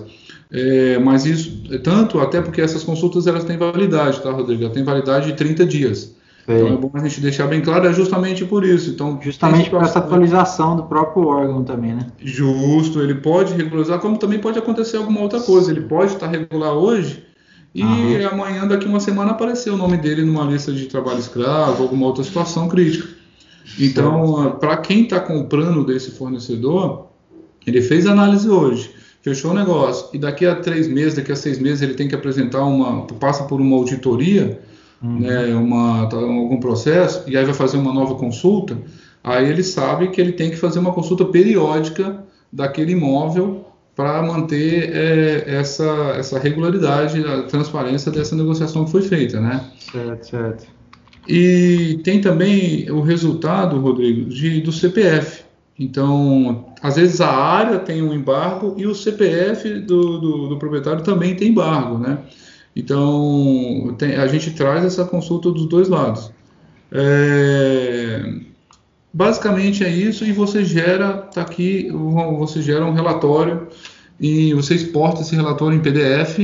É, 0.53 0.99
mas 0.99 1.25
isso, 1.25 1.63
é 1.71 1.79
tanto 1.79 2.19
até 2.19 2.39
porque 2.39 2.61
essas 2.61 2.83
consultas 2.83 3.25
elas 3.25 3.43
têm 3.43 3.57
validade, 3.57 4.21
tá, 4.21 4.31
Rodrigo? 4.31 4.63
Ela 4.63 4.73
tem 4.73 4.83
validade 4.83 5.25
de 5.25 5.33
30 5.33 5.65
dias. 5.65 6.15
Então 6.43 6.67
é 6.67 6.77
bom 6.77 6.91
a 6.93 6.99
gente 6.99 7.21
deixar 7.21 7.47
bem 7.47 7.61
claro, 7.61 7.87
é 7.87 7.93
justamente 7.93 8.45
por 8.45 8.63
isso. 8.63 8.91
Então, 8.91 9.17
justamente 9.21 9.69
por 9.69 9.81
essa 9.81 9.99
atualização 9.99 10.75
do 10.75 10.83
próprio 10.83 11.25
órgão 11.25 11.63
também, 11.63 11.95
né? 11.95 12.05
Justo, 12.19 13.01
ele 13.01 13.15
pode 13.15 13.53
regularizar, 13.53 13.99
como 13.99 14.17
também 14.17 14.39
pode 14.39 14.59
acontecer 14.59 14.97
alguma 14.97 15.21
outra 15.21 15.39
coisa. 15.39 15.71
Ele 15.71 15.81
pode 15.81 16.13
estar 16.13 16.27
regular 16.27 16.73
hoje 16.73 17.23
e 17.73 17.81
uhum. 17.81 18.27
amanhã, 18.31 18.67
daqui 18.67 18.85
uma 18.85 18.99
semana, 18.99 19.31
aparecer 19.31 19.71
o 19.71 19.77
nome 19.77 19.97
dele 19.97 20.23
numa 20.23 20.43
lista 20.43 20.71
de 20.71 20.85
trabalho 20.85 21.19
escravo, 21.19 21.81
alguma 21.81 22.05
outra 22.05 22.23
situação 22.23 22.67
crítica. 22.67 23.07
Então, 23.79 24.57
para 24.59 24.77
quem 24.77 25.03
está 25.03 25.19
comprando 25.19 25.83
desse 25.83 26.11
fornecedor, 26.11 27.07
ele 27.65 27.81
fez 27.81 28.05
análise 28.05 28.47
hoje 28.47 28.92
fechou 29.23 29.51
o 29.51 29.53
negócio 29.53 30.09
e 30.13 30.19
daqui 30.19 30.45
a 30.45 30.53
três 30.53 30.87
meses, 30.87 31.15
daqui 31.15 31.31
a 31.31 31.35
seis 31.35 31.57
meses 31.57 31.81
ele 31.81 31.93
tem 31.93 32.07
que 32.07 32.13
apresentar 32.13 32.63
uma, 32.63 33.07
passa 33.19 33.45
por 33.45 33.59
uma 33.59 33.77
auditoria, 33.77 34.59
uhum. 35.01 35.19
né, 35.19 35.55
uma, 35.55 36.05
tá, 36.07 36.17
algum 36.17 36.59
processo 36.59 37.23
e 37.25 37.37
aí 37.37 37.45
vai 37.45 37.53
fazer 37.53 37.77
uma 37.77 37.93
nova 37.93 38.15
consulta, 38.15 38.77
aí 39.23 39.49
ele 39.49 39.63
sabe 39.63 40.09
que 40.09 40.19
ele 40.19 40.33
tem 40.33 40.51
que 40.51 40.57
fazer 40.57 40.77
uma 40.77 40.91
consulta 40.91 41.23
periódica 41.23 42.21
daquele 42.51 42.91
imóvel 42.91 43.65
para 43.95 44.21
manter 44.21 44.91
é, 44.93 45.55
essa, 45.55 46.15
essa 46.17 46.37
regularidade, 46.37 47.23
a 47.23 47.43
transparência 47.43 48.11
dessa 48.11 48.35
negociação 48.35 48.85
que 48.85 48.91
foi 48.91 49.03
feita, 49.03 49.39
né? 49.39 49.63
Certo, 49.79 50.23
certo. 50.27 50.67
E 51.27 51.99
tem 52.03 52.19
também 52.19 52.89
o 52.91 53.01
resultado, 53.01 53.79
Rodrigo, 53.79 54.29
de, 54.29 54.59
do 54.61 54.71
CPF. 54.71 55.43
Então, 55.77 56.65
às 56.81 56.95
vezes 56.95 57.19
a 57.19 57.31
área 57.31 57.79
tem 57.79 58.01
um 58.01 58.13
embargo 58.13 58.75
e 58.77 58.85
o 58.85 58.93
CPF 58.93 59.79
do, 59.79 60.19
do, 60.19 60.47
do 60.49 60.57
proprietário 60.57 61.03
também 61.03 61.35
tem 61.35 61.49
embargo, 61.49 61.97
né? 61.97 62.19
Então, 62.75 63.95
tem, 63.97 64.15
a 64.15 64.27
gente 64.27 64.51
traz 64.51 64.83
essa 64.83 65.05
consulta 65.05 65.51
dos 65.51 65.65
dois 65.67 65.89
lados. 65.89 66.31
É, 66.91 68.33
basicamente 69.11 69.83
é 69.83 69.89
isso 69.89 70.23
e 70.25 70.31
você 70.31 70.63
gera, 70.63 71.13
tá 71.13 71.41
aqui, 71.41 71.89
você 72.37 72.61
gera 72.61 72.85
um 72.85 72.93
relatório 72.93 73.67
e 74.19 74.53
você 74.53 74.75
exporta 74.75 75.21
esse 75.21 75.35
relatório 75.35 75.77
em 75.77 75.81
PDF, 75.81 76.37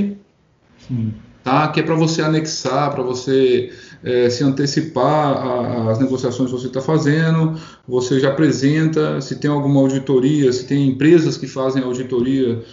Sim. 0.88 1.14
tá? 1.44 1.68
Que 1.68 1.80
é 1.80 1.84
para 1.84 1.96
você 1.96 2.22
anexar, 2.22 2.92
para 2.92 3.04
você 3.04 3.72
é, 4.04 4.30
se 4.30 4.44
antecipar 4.44 5.90
às 5.90 6.00
negociações 6.00 6.50
que 6.50 6.58
você 6.58 6.68
está 6.68 6.82
fazendo, 6.82 7.60
você 7.88 8.20
já 8.20 8.30
apresenta, 8.30 9.20
se 9.20 9.36
tem 9.36 9.50
alguma 9.50 9.82
auditoria, 9.82 10.52
se 10.54 10.66
tem 10.66 10.88
empresas 10.88 11.38
que 11.38 11.48
fazem 11.48 11.84
auditoria 11.84 12.64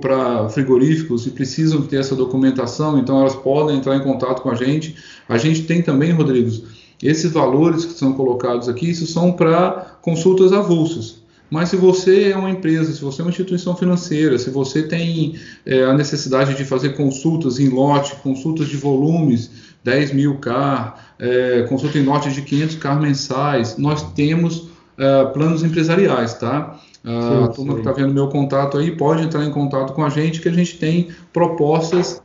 para 0.00 0.48
frigoríficos 0.48 1.26
e 1.26 1.30
precisam 1.30 1.82
ter 1.82 1.96
essa 1.96 2.14
documentação, 2.14 2.98
então 2.98 3.20
elas 3.20 3.34
podem 3.34 3.76
entrar 3.76 3.96
em 3.96 4.02
contato 4.02 4.42
com 4.42 4.50
a 4.50 4.54
gente. 4.54 4.96
A 5.28 5.38
gente 5.38 5.62
tem 5.62 5.82
também, 5.82 6.12
Rodrigues, 6.12 6.62
Esses 7.02 7.32
valores 7.32 7.84
que 7.84 7.92
são 7.92 8.12
colocados 8.12 8.68
aqui, 8.68 8.90
isso 8.90 9.06
são 9.06 9.32
para 9.32 9.98
consultas 10.00 10.52
avulsas. 10.52 11.24
Mas 11.50 11.68
se 11.68 11.76
você 11.76 12.30
é 12.30 12.36
uma 12.36 12.50
empresa, 12.50 12.92
se 12.92 13.00
você 13.00 13.20
é 13.20 13.24
uma 13.24 13.30
instituição 13.30 13.76
financeira, 13.76 14.38
se 14.38 14.50
você 14.50 14.82
tem 14.82 15.34
é, 15.66 15.84
a 15.84 15.92
necessidade 15.92 16.56
de 16.56 16.64
fazer 16.64 16.96
consultas 16.96 17.60
em 17.60 17.68
lote, 17.68 18.16
consultas 18.16 18.68
de 18.68 18.76
volumes, 18.76 19.50
10 19.84 20.12
mil 20.12 20.38
car, 20.38 21.14
é, 21.18 21.62
consulta 21.68 21.98
em 21.98 22.04
lote 22.04 22.32
de 22.32 22.42
500 22.42 22.76
car 22.76 23.00
mensais, 23.00 23.76
nós 23.76 24.02
temos 24.12 24.68
é, 24.98 25.24
planos 25.26 25.62
empresariais, 25.62 26.34
tá? 26.34 26.80
a 27.06 27.48
turma 27.48 27.74
que 27.74 27.80
está 27.80 27.92
vendo 27.92 28.14
meu 28.14 28.28
contato 28.28 28.78
aí 28.78 28.90
pode 28.90 29.22
entrar 29.22 29.44
em 29.44 29.50
contato 29.50 29.92
com 29.92 30.02
a 30.02 30.08
gente, 30.08 30.40
que 30.40 30.48
a 30.48 30.52
gente 30.52 30.78
tem 30.78 31.08
propostas 31.34 32.22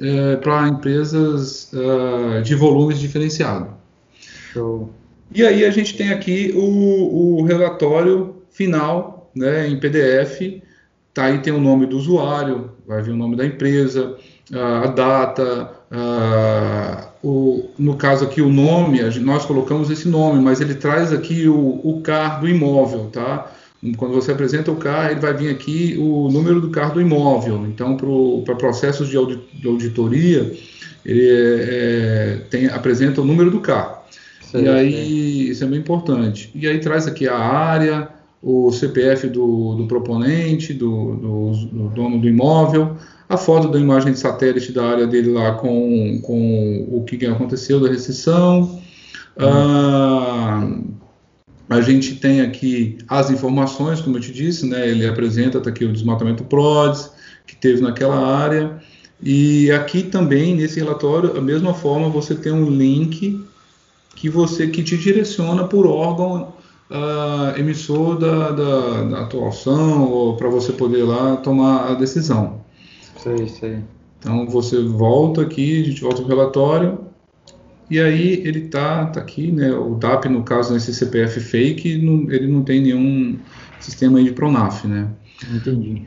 é, 0.00 0.36
para 0.36 0.68
empresas 0.68 1.72
é, 1.74 2.40
de 2.42 2.54
volumes 2.54 3.00
diferenciados. 3.00 3.68
Show. 4.52 4.90
E 5.34 5.44
aí 5.44 5.64
a 5.64 5.70
gente 5.70 5.96
tem 5.96 6.12
aqui 6.12 6.52
o, 6.54 7.40
o 7.40 7.44
relatório 7.44 8.36
final, 8.50 9.30
né, 9.34 9.66
em 9.68 9.78
PDF. 9.78 10.62
Tá 11.12 11.24
aí 11.24 11.38
tem 11.38 11.52
o 11.52 11.60
nome 11.60 11.86
do 11.86 11.96
usuário, 11.96 12.70
vai 12.86 13.02
vir 13.02 13.10
o 13.12 13.16
nome 13.16 13.34
da 13.34 13.44
empresa, 13.44 14.16
a 14.52 14.86
data, 14.86 15.72
a, 15.90 17.08
o, 17.22 17.70
no 17.78 17.96
caso 17.96 18.24
aqui 18.24 18.40
o 18.40 18.48
nome, 18.48 19.00
nós 19.20 19.44
colocamos 19.44 19.90
esse 19.90 20.08
nome, 20.08 20.40
mas 20.42 20.60
ele 20.60 20.74
traz 20.74 21.12
aqui 21.12 21.48
o, 21.48 21.80
o 21.82 22.00
CAR 22.00 22.40
do 22.40 22.48
imóvel, 22.48 23.10
tá? 23.12 23.52
Quando 23.96 24.14
você 24.14 24.32
apresenta 24.32 24.70
o 24.70 24.76
CAR, 24.76 25.10
ele 25.10 25.20
vai 25.20 25.32
vir 25.32 25.48
aqui 25.48 25.96
o 25.98 26.28
número 26.30 26.60
do 26.60 26.70
CAR 26.70 26.92
do 26.92 27.00
imóvel. 27.00 27.66
Então, 27.66 27.96
para 27.96 28.06
pro 28.06 28.56
processos 28.56 29.08
de, 29.08 29.16
auditoria, 29.16 30.52
ele 31.04 31.28
é, 31.28 31.66
é, 31.70 32.36
tem, 32.50 32.66
apresenta 32.66 33.22
o 33.22 33.24
número 33.24 33.50
do 33.50 33.60
CAR. 33.60 34.04
Sim, 34.42 34.64
e 34.64 34.68
aí, 34.68 34.92
sim. 34.92 35.50
isso 35.50 35.64
é 35.64 35.66
bem 35.66 35.78
importante. 35.78 36.50
E 36.54 36.66
aí 36.66 36.78
traz 36.78 37.06
aqui 37.06 37.26
a 37.26 37.38
área, 37.38 38.08
o 38.42 38.70
CPF 38.70 39.28
do, 39.28 39.74
do 39.76 39.86
proponente, 39.86 40.74
do, 40.74 41.16
do, 41.16 41.52
do, 41.66 41.88
dono 41.88 42.18
do 42.18 42.28
imóvel, 42.28 42.96
a 43.30 43.36
foto 43.36 43.68
da 43.68 43.78
imagem 43.78 44.12
de 44.12 44.18
satélite 44.18 44.72
da 44.72 44.84
área 44.84 45.06
dele 45.06 45.30
lá 45.30 45.52
com, 45.52 46.20
com 46.20 46.88
o 46.90 47.04
que 47.04 47.24
aconteceu 47.24 47.78
da 47.78 47.88
restrição. 47.88 48.80
Hum. 49.38 49.46
Ah, 49.46 50.68
a 51.68 51.80
gente 51.80 52.16
tem 52.16 52.40
aqui 52.40 52.98
as 53.06 53.30
informações, 53.30 54.00
como 54.00 54.16
eu 54.16 54.20
te 54.20 54.32
disse, 54.32 54.66
né? 54.66 54.88
Ele 54.88 55.06
apresenta 55.06 55.60
tá 55.60 55.70
aqui 55.70 55.84
o 55.84 55.92
desmatamento 55.92 56.42
PRODES 56.42 57.12
que 57.46 57.54
teve 57.54 57.80
naquela 57.80 58.18
área. 58.36 58.82
E 59.22 59.70
aqui 59.70 60.02
também 60.02 60.56
nesse 60.56 60.80
relatório, 60.80 61.32
da 61.32 61.40
mesma 61.40 61.72
forma, 61.72 62.08
você 62.08 62.34
tem 62.34 62.50
um 62.50 62.68
link 62.68 63.40
que 64.16 64.28
você 64.28 64.66
que 64.66 64.82
te 64.82 64.98
direciona 64.98 65.68
por 65.68 65.86
órgão 65.86 66.52
uh, 66.90 67.56
emissor 67.56 68.18
da, 68.18 68.50
da, 68.50 69.02
da 69.04 69.20
atuação 69.20 70.34
para 70.36 70.48
você 70.48 70.72
poder 70.72 71.04
lá 71.04 71.36
tomar 71.36 71.92
a 71.92 71.94
decisão. 71.94 72.68
Sei, 73.22 73.48
sei. 73.48 73.78
Então 74.18 74.46
você 74.46 74.82
volta 74.82 75.42
aqui, 75.42 75.80
a 75.80 75.84
gente 75.84 76.00
volta 76.02 76.22
o 76.22 76.26
relatório 76.26 77.10
e 77.90 77.98
aí 77.98 78.42
ele 78.44 78.68
tá, 78.68 79.06
tá 79.06 79.20
aqui, 79.20 79.50
né? 79.50 79.72
O 79.72 79.96
DAP, 79.96 80.26
no 80.26 80.44
caso, 80.44 80.72
nesse 80.72 80.94
CPF 80.94 81.40
fake, 81.40 81.98
não, 81.98 82.30
ele 82.30 82.46
não 82.46 82.62
tem 82.62 82.80
nenhum 82.80 83.36
sistema 83.80 84.18
aí 84.18 84.24
de 84.24 84.32
Pronaf, 84.32 84.86
né? 84.86 85.08
Entendi. 85.52 86.04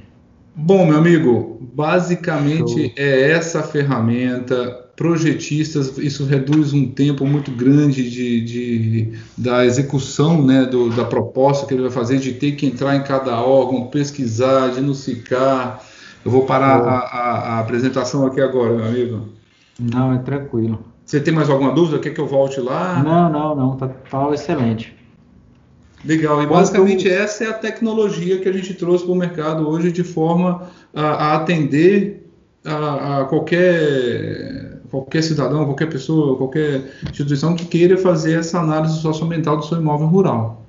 Bom, 0.56 0.86
meu 0.86 0.98
amigo, 0.98 1.58
basicamente 1.74 2.72
Show. 2.72 2.92
é 2.96 3.32
essa 3.32 3.62
ferramenta. 3.64 4.82
Projetistas, 4.96 5.98
isso 5.98 6.24
reduz 6.24 6.72
um 6.72 6.86
tempo 6.86 7.26
muito 7.26 7.50
grande 7.50 8.10
de, 8.12 8.42
de 8.42 9.14
da 9.36 9.66
execução 9.66 10.46
né, 10.46 10.66
do, 10.66 10.92
da 10.92 11.04
proposta 11.04 11.66
que 11.66 11.74
ele 11.74 11.82
vai 11.82 11.90
fazer, 11.92 12.20
de 12.20 12.34
ter 12.34 12.52
que 12.52 12.68
entrar 12.68 12.96
em 12.96 13.02
cada 13.02 13.42
órgão, 13.42 13.88
pesquisar, 13.88 14.68
denunciar. 14.68 15.84
Eu 16.26 16.32
vou 16.32 16.46
parar 16.46 16.80
a, 16.82 17.00
a, 17.00 17.56
a 17.56 17.60
apresentação 17.60 18.26
aqui 18.26 18.40
agora, 18.40 18.74
meu 18.74 18.86
amigo. 18.86 19.30
Não, 19.80 20.14
é 20.14 20.20
tranquilo. 20.20 20.80
Você 21.06 21.20
tem 21.20 21.34
mais 21.34 21.50
alguma 21.50 21.72
dúvida? 21.72 22.00
Quer 22.00 22.12
que 22.12 22.22
eu 22.22 22.28
volte 22.28 22.60
lá? 22.62 23.04
Não, 23.04 23.30
não, 23.30 23.56
não. 23.56 23.76
Tá, 23.76 23.88
tá 23.88 24.30
excelente. 24.34 24.96
Legal. 26.06 26.42
E 26.42 26.48
basicamente 26.48 27.10
essa 27.10 27.44
é 27.44 27.50
a 27.50 27.54
tecnologia 27.54 28.40
que 28.40 28.48
a 28.48 28.52
gente 28.54 28.74
trouxe 28.74 29.04
para 29.04 29.14
o 29.14 29.16
mercado 29.16 29.68
hoje 29.68 29.92
de 29.92 30.04
forma 30.04 30.70
a, 30.94 31.02
a 31.02 31.36
atender 31.36 32.30
a, 32.66 33.22
a, 33.22 33.26
qualquer, 33.26 34.82
qualquer 34.90 35.22
cidadão, 35.24 35.66
qualquer 35.66 35.90
pessoa, 35.90 36.38
qualquer 36.38 36.94
instituição 37.10 37.56
que 37.56 37.66
queira 37.66 37.98
fazer 37.98 38.40
essa 38.40 38.60
análise 38.60 39.00
socioambiental 39.00 39.58
do 39.58 39.66
seu 39.66 39.78
imóvel 39.78 40.08
rural. 40.08 40.63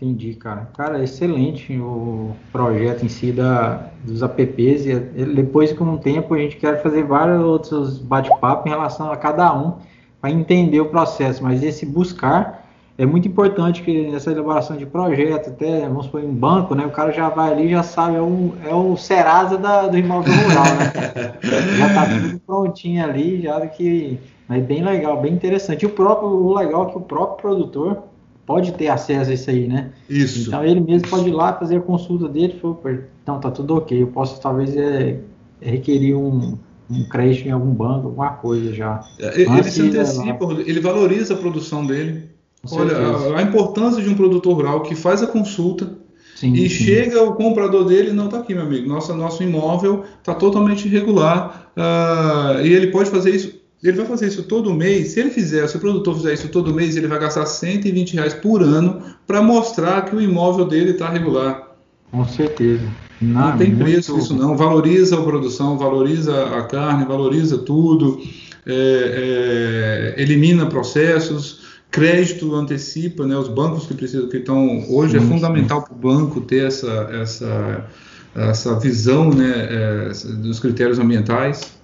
Entendi, 0.00 0.32
cara. 0.32 0.66
Cara, 0.74 1.04
excelente 1.04 1.78
o 1.78 2.34
projeto 2.50 3.04
em 3.04 3.08
si 3.08 3.32
da, 3.32 3.90
dos 4.02 4.22
apps. 4.22 4.86
E 4.86 4.94
depois, 4.94 5.74
com 5.74 5.84
o 5.92 5.98
tempo, 5.98 6.32
a 6.32 6.38
gente 6.38 6.56
quer 6.56 6.82
fazer 6.82 7.04
vários 7.04 7.44
outros 7.44 7.98
bate-papos 7.98 8.64
em 8.64 8.70
relação 8.70 9.12
a 9.12 9.16
cada 9.18 9.54
um 9.54 9.74
para 10.18 10.30
entender 10.30 10.80
o 10.80 10.86
processo. 10.86 11.44
Mas 11.44 11.62
esse 11.62 11.84
buscar 11.84 12.66
é 12.96 13.04
muito 13.04 13.28
importante 13.28 13.82
que 13.82 14.10
nessa 14.10 14.32
elaboração 14.32 14.74
de 14.74 14.86
projeto, 14.86 15.50
até 15.50 15.86
vamos 15.86 16.06
supor 16.06 16.24
em 16.24 16.32
banco, 16.32 16.74
né? 16.74 16.86
O 16.86 16.90
cara 16.90 17.12
já 17.12 17.28
vai 17.28 17.52
ali 17.52 17.68
já 17.68 17.82
sabe, 17.82 18.16
é 18.16 18.22
o, 18.22 18.54
é 18.64 18.74
o 18.74 18.96
Serasa 18.96 19.58
da, 19.58 19.86
do 19.86 19.98
imóvel 19.98 20.32
rural, 20.32 20.64
né? 20.64 21.34
já 21.76 21.86
está 21.88 22.06
tudo 22.06 22.40
prontinho 22.46 23.04
ali, 23.04 23.42
já 23.42 23.66
que. 23.66 24.18
Mas 24.48 24.64
bem 24.64 24.82
legal, 24.82 25.20
bem 25.20 25.34
interessante. 25.34 25.82
E 25.82 25.86
o 25.86 25.90
próprio, 25.90 26.28
o 26.28 26.54
legal 26.54 26.88
é 26.88 26.90
que 26.90 26.96
o 26.96 27.02
próprio 27.02 27.36
produtor 27.36 28.09
pode 28.50 28.72
ter 28.72 28.88
acesso 28.88 29.30
a 29.30 29.34
isso 29.34 29.48
aí, 29.48 29.68
né? 29.68 29.90
Isso. 30.08 30.48
Então 30.48 30.64
ele 30.64 30.80
mesmo 30.80 31.06
pode 31.06 31.28
ir 31.28 31.32
lá 31.32 31.52
fazer 31.52 31.76
a 31.76 31.80
consulta 31.80 32.28
dele, 32.28 32.58
falou, 32.60 32.82
então 33.22 33.38
tá 33.38 33.48
tudo 33.48 33.76
ok, 33.76 34.02
eu 34.02 34.08
posso 34.08 34.40
talvez 34.40 34.76
é, 34.76 35.20
requerir 35.60 36.16
um, 36.16 36.58
um 36.90 37.04
crédito 37.04 37.46
em 37.46 37.52
algum 37.52 37.72
banco, 37.72 38.08
alguma 38.08 38.30
coisa 38.30 38.74
já. 38.74 39.04
É, 39.20 39.42
ele 39.42 39.62
se 39.62 39.82
antecipa, 39.82 40.52
ele 40.66 40.80
valoriza 40.80 41.34
a 41.34 41.36
produção 41.36 41.86
dele. 41.86 42.28
Olha, 42.72 42.96
a, 42.96 43.38
a, 43.38 43.42
importância 43.42 44.02
de 44.02 44.08
um 44.08 44.16
produtor 44.16 44.56
rural 44.56 44.80
que 44.80 44.96
faz 44.96 45.22
a 45.22 45.28
consulta 45.28 45.96
sim, 46.34 46.52
e 46.52 46.68
sim. 46.68 46.84
chega 46.86 47.22
o 47.22 47.34
comprador 47.34 47.84
dele, 47.84 48.12
não 48.12 48.24
está 48.24 48.40
aqui, 48.40 48.52
meu 48.52 48.64
amigo, 48.64 48.88
nossa, 48.88 49.14
nosso 49.14 49.44
imóvel 49.44 50.04
está 50.18 50.34
totalmente 50.34 50.88
irregular 50.88 51.70
uh, 51.76 52.60
e 52.66 52.72
ele 52.72 52.88
pode 52.88 53.10
fazer 53.10 53.32
isso 53.32 53.59
ele 53.88 53.96
vai 53.96 54.06
fazer 54.06 54.28
isso 54.28 54.42
todo 54.42 54.74
mês. 54.74 55.08
Se 55.08 55.20
ele 55.20 55.30
fizer, 55.30 55.66
se 55.66 55.76
o 55.76 55.80
produtor 55.80 56.16
fizer 56.16 56.34
isso 56.34 56.48
todo 56.48 56.74
mês, 56.74 56.96
ele 56.96 57.06
vai 57.06 57.18
gastar 57.18 57.46
120 57.46 58.14
reais 58.14 58.34
por 58.34 58.62
ano 58.62 59.02
para 59.26 59.40
mostrar 59.40 60.02
que 60.02 60.14
o 60.14 60.20
imóvel 60.20 60.66
dele 60.66 60.90
está 60.90 61.08
regular. 61.08 61.70
Com 62.10 62.26
certeza. 62.26 62.82
Não, 63.20 63.50
não 63.50 63.58
tem 63.58 63.68
muito... 63.68 63.84
preço 63.84 64.18
isso 64.18 64.34
não. 64.34 64.56
Valoriza 64.56 65.18
a 65.18 65.22
produção, 65.22 65.78
valoriza 65.78 66.58
a 66.58 66.62
carne, 66.62 67.04
valoriza 67.04 67.58
tudo, 67.58 68.20
é, 68.66 70.14
é, 70.16 70.22
elimina 70.22 70.66
processos, 70.66 71.60
crédito 71.90 72.54
antecipa, 72.54 73.26
né? 73.26 73.36
Os 73.36 73.48
bancos 73.48 73.86
que 73.86 73.94
precisam, 73.94 74.28
que 74.28 74.38
estão 74.38 74.84
hoje 74.90 75.16
é 75.16 75.20
sim, 75.20 75.26
é 75.26 75.28
fundamental 75.28 75.82
para 75.82 75.92
o 75.92 75.96
banco 75.96 76.40
ter 76.40 76.66
essa 76.66 77.08
essa 77.12 77.86
essa 78.34 78.78
visão, 78.78 79.30
né, 79.30 79.68
é, 79.70 80.08
dos 80.34 80.60
critérios 80.60 80.98
ambientais. 81.00 81.79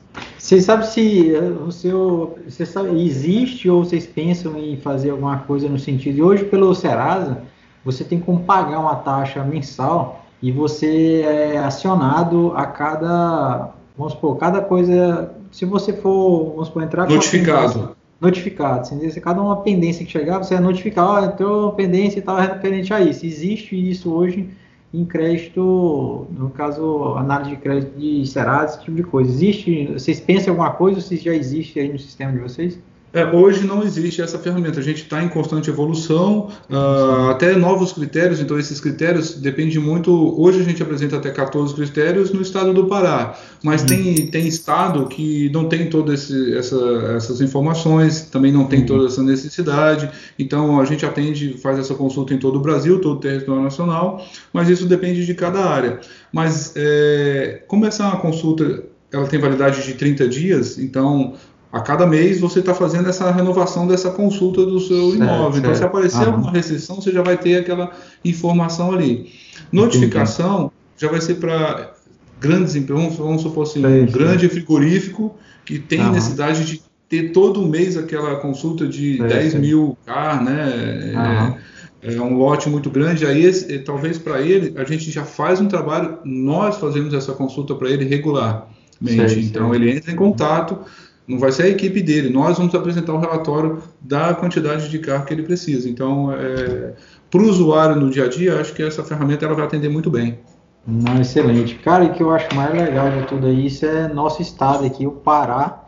Você 0.46 0.61
sabe 0.61 0.87
se 0.87 1.35
eh, 1.35 1.40
o 1.40 1.72
seu, 1.72 2.38
você 2.48 2.64
sabe, 2.64 3.04
existe 3.04 3.68
ou 3.68 3.85
vocês 3.85 4.06
pensam 4.06 4.56
em 4.56 4.76
fazer 4.76 5.11
alguma 5.11 5.38
coisa 5.38 5.68
no 5.68 5.76
sentido 5.76 6.14
de 6.14 6.22
hoje 6.22 6.44
pelo 6.44 6.72
Serasa 6.72 7.42
você 7.85 8.04
tem 8.04 8.20
como 8.20 8.44
pagar 8.44 8.78
uma 8.78 8.94
taxa 8.94 9.42
mensal 9.42 10.24
e 10.40 10.52
você 10.52 11.22
é 11.22 11.59
acionado 11.59 12.52
a 12.54 12.64
cada, 12.64 13.72
vamos 13.98 14.12
supor, 14.12 14.37
cada 14.37 14.61
coisa, 14.61 15.35
se 15.50 15.64
você 15.64 15.92
for, 15.92 16.50
vamos 16.50 16.68
supor, 16.68 16.85
entrar 16.85 17.09
notificado. 17.09 17.96
notificado, 18.20 18.80
assim, 18.82 19.11
se 19.11 19.20
cada 19.20 19.42
uma 19.42 19.62
pendência 19.62 20.06
que 20.06 20.12
chegar, 20.12 20.38
você 20.38 20.54
é 20.54 20.61
notificado, 20.61 21.09
ó, 21.09 21.20
oh, 21.20 21.24
entrou 21.24 21.72
pendência 21.72 22.20
e 22.20 22.22
tal 22.22 22.37
referente 22.37 22.94
a 22.94 23.00
isso. 23.00 23.26
Existe 23.26 23.74
isso 23.74 24.12
hoje 24.14 24.48
em 24.92 25.05
crédito, 25.05 26.27
no 26.31 26.51
caso, 26.51 27.14
análise 27.16 27.51
de 27.51 27.57
crédito 27.57 27.99
de 27.99 28.27
Serasa, 28.27 28.75
esse 28.75 28.85
tipo 28.85 28.96
de 28.96 29.03
coisa. 29.03 29.31
Existe, 29.31 29.87
vocês 29.87 30.20
pensam 30.20 30.46
em 30.46 30.51
alguma 30.51 30.70
coisa 30.72 30.99
ou 30.99 31.03
se 31.03 31.16
já 31.16 31.35
existe 31.35 31.79
aí 31.79 31.92
no 31.92 31.99
sistema 31.99 32.33
de 32.33 32.38
vocês? 32.38 32.79
É, 33.16 33.24
hoje 33.24 33.66
não 33.66 33.83
existe 33.83 34.20
essa 34.20 34.38
ferramenta. 34.38 34.79
A 34.79 34.83
gente 34.83 35.05
está 35.05 35.24
em 35.24 35.29
constante 35.31 35.70
evolução, 35.70 36.50
uh, 36.68 37.31
até 37.31 37.57
novos 37.57 37.90
critérios. 37.90 38.40
Então, 38.40 38.59
esses 38.59 38.79
critérios 38.79 39.37
dependem 39.37 39.79
muito. 39.79 40.38
Hoje 40.38 40.61
a 40.61 40.62
gente 40.62 40.83
apresenta 40.83 41.16
até 41.16 41.31
14 41.31 41.74
critérios 41.74 42.31
no 42.31 42.42
estado 42.42 42.74
do 42.74 42.85
Pará, 42.85 43.35
mas 43.62 43.81
uhum. 43.81 43.87
tem, 43.87 44.26
tem 44.26 44.46
estado 44.46 45.07
que 45.07 45.48
não 45.48 45.66
tem 45.66 45.88
todas 45.88 46.31
essa, 46.31 46.76
essas 47.16 47.40
informações, 47.40 48.20
também 48.20 48.52
não 48.52 48.66
tem 48.66 48.81
uhum. 48.81 48.87
toda 48.87 49.07
essa 49.07 49.22
necessidade. 49.22 50.11
Então, 50.38 50.79
a 50.79 50.85
gente 50.85 51.07
atende, 51.07 51.57
faz 51.57 51.79
essa 51.79 51.94
consulta 51.94 52.35
em 52.35 52.38
todo 52.38 52.57
o 52.57 52.61
Brasil, 52.61 53.00
todo 53.00 53.16
o 53.16 53.20
território 53.20 53.62
nacional, 53.62 54.22
mas 54.52 54.68
isso 54.68 54.85
depende 54.85 55.24
de 55.24 55.33
cada 55.33 55.64
área. 55.64 56.00
Mas, 56.31 56.74
é, 56.76 57.62
como 57.66 57.87
essa 57.87 58.02
é 58.02 58.07
uma 58.09 58.20
consulta 58.20 58.85
ela 59.12 59.26
tem 59.26 59.38
validade 59.38 59.85
de 59.85 59.94
30 59.94 60.29
dias, 60.29 60.79
então 60.79 61.35
a 61.72 61.81
cada 61.81 62.07
mês 62.07 62.40
você 62.40 62.61
está 62.61 62.74
fazendo 62.74 63.09
essa 63.09 63.31
renovação 63.31 63.87
dessa 63.87 64.11
consulta 64.11 64.64
do 64.64 64.81
seu 64.81 65.11
certo, 65.11 65.16
imóvel. 65.16 65.52
Certo. 65.52 65.59
Então, 65.59 65.74
se 65.74 65.85
aparecer 65.85 66.22
uhum. 66.22 66.35
alguma 66.35 66.52
restrição, 66.52 66.96
você 66.96 67.12
já 67.12 67.22
vai 67.22 67.37
ter 67.37 67.57
aquela 67.57 67.90
informação 68.24 68.92
ali. 68.92 69.33
Notificação 69.70 70.57
Entendi. 70.57 70.72
já 70.96 71.09
vai 71.09 71.20
ser 71.20 71.35
para 71.35 71.92
grandes 72.40 72.74
empresas, 72.74 73.16
vamos 73.16 73.42
supor 73.42 73.64
assim, 73.64 73.85
um 73.85 74.07
grande 74.07 74.48
frigorífico 74.48 75.35
que 75.64 75.79
tem 75.79 76.00
uhum. 76.00 76.12
necessidade 76.12 76.64
de 76.64 76.83
ter 77.09 77.33
todo 77.33 77.66
mês 77.66 77.96
aquela 77.96 78.37
consulta 78.37 78.87
de 78.87 79.22
é, 79.22 79.26
10 79.26 79.55
mil 79.55 79.96
car, 80.05 80.42
né? 80.42 81.59
É, 82.02 82.14
é, 82.14 82.20
um 82.20 82.37
lote 82.37 82.68
muito 82.68 82.90
grande. 82.90 83.26
Aí, 83.26 83.44
esse, 83.44 83.79
talvez 83.81 84.18
para 84.18 84.40
ele, 84.40 84.72
a 84.79 84.85
gente 84.85 85.11
já 85.11 85.24
faz 85.24 85.61
um 85.61 85.66
trabalho, 85.66 86.18
nós 86.24 86.79
fazemos 86.79 87.14
essa 87.14 87.33
consulta 87.33 87.74
para 87.74 87.90
ele 87.90 88.05
regularmente. 88.05 89.40
Então, 89.40 89.74
ele 89.74 89.90
entra 89.90 90.12
em 90.12 90.16
contato, 90.16 90.81
não 91.27 91.39
vai 91.39 91.51
ser 91.51 91.65
a 91.65 91.69
equipe 91.69 92.03
dele, 92.03 92.31
nós 92.31 92.57
vamos 92.57 92.75
apresentar 92.75 93.12
o 93.12 93.19
relatório 93.19 93.83
da 94.01 94.35
quantidade 94.35 94.89
de 94.89 94.99
carro 94.99 95.25
que 95.25 95.35
ele 95.35 95.43
precisa. 95.43 95.89
Então, 95.89 96.33
é, 96.33 96.93
para 97.31 97.41
o 97.41 97.49
usuário 97.49 97.97
no 97.97 98.11
dia 98.11 98.25
a 98.25 98.29
dia, 98.29 98.61
acho 98.61 98.73
que 98.73 98.83
essa 98.83 99.03
ferramenta 99.03 99.45
ela 99.45 99.55
vai 99.55 99.65
atender 99.65 99.89
muito 99.89 100.11
bem. 100.11 100.39
Não, 100.87 101.21
excelente. 101.21 101.75
Cara, 101.77 102.05
e 102.05 102.09
o 102.09 102.12
que 102.12 102.23
eu 102.23 102.31
acho 102.31 102.55
mais 102.55 102.73
legal 102.73 103.11
de 103.11 103.27
tudo 103.27 103.51
isso 103.51 103.85
é 103.85 104.07
nosso 104.07 104.41
estado 104.41 104.85
aqui, 104.87 105.05
o 105.05 105.11
Pará, 105.11 105.85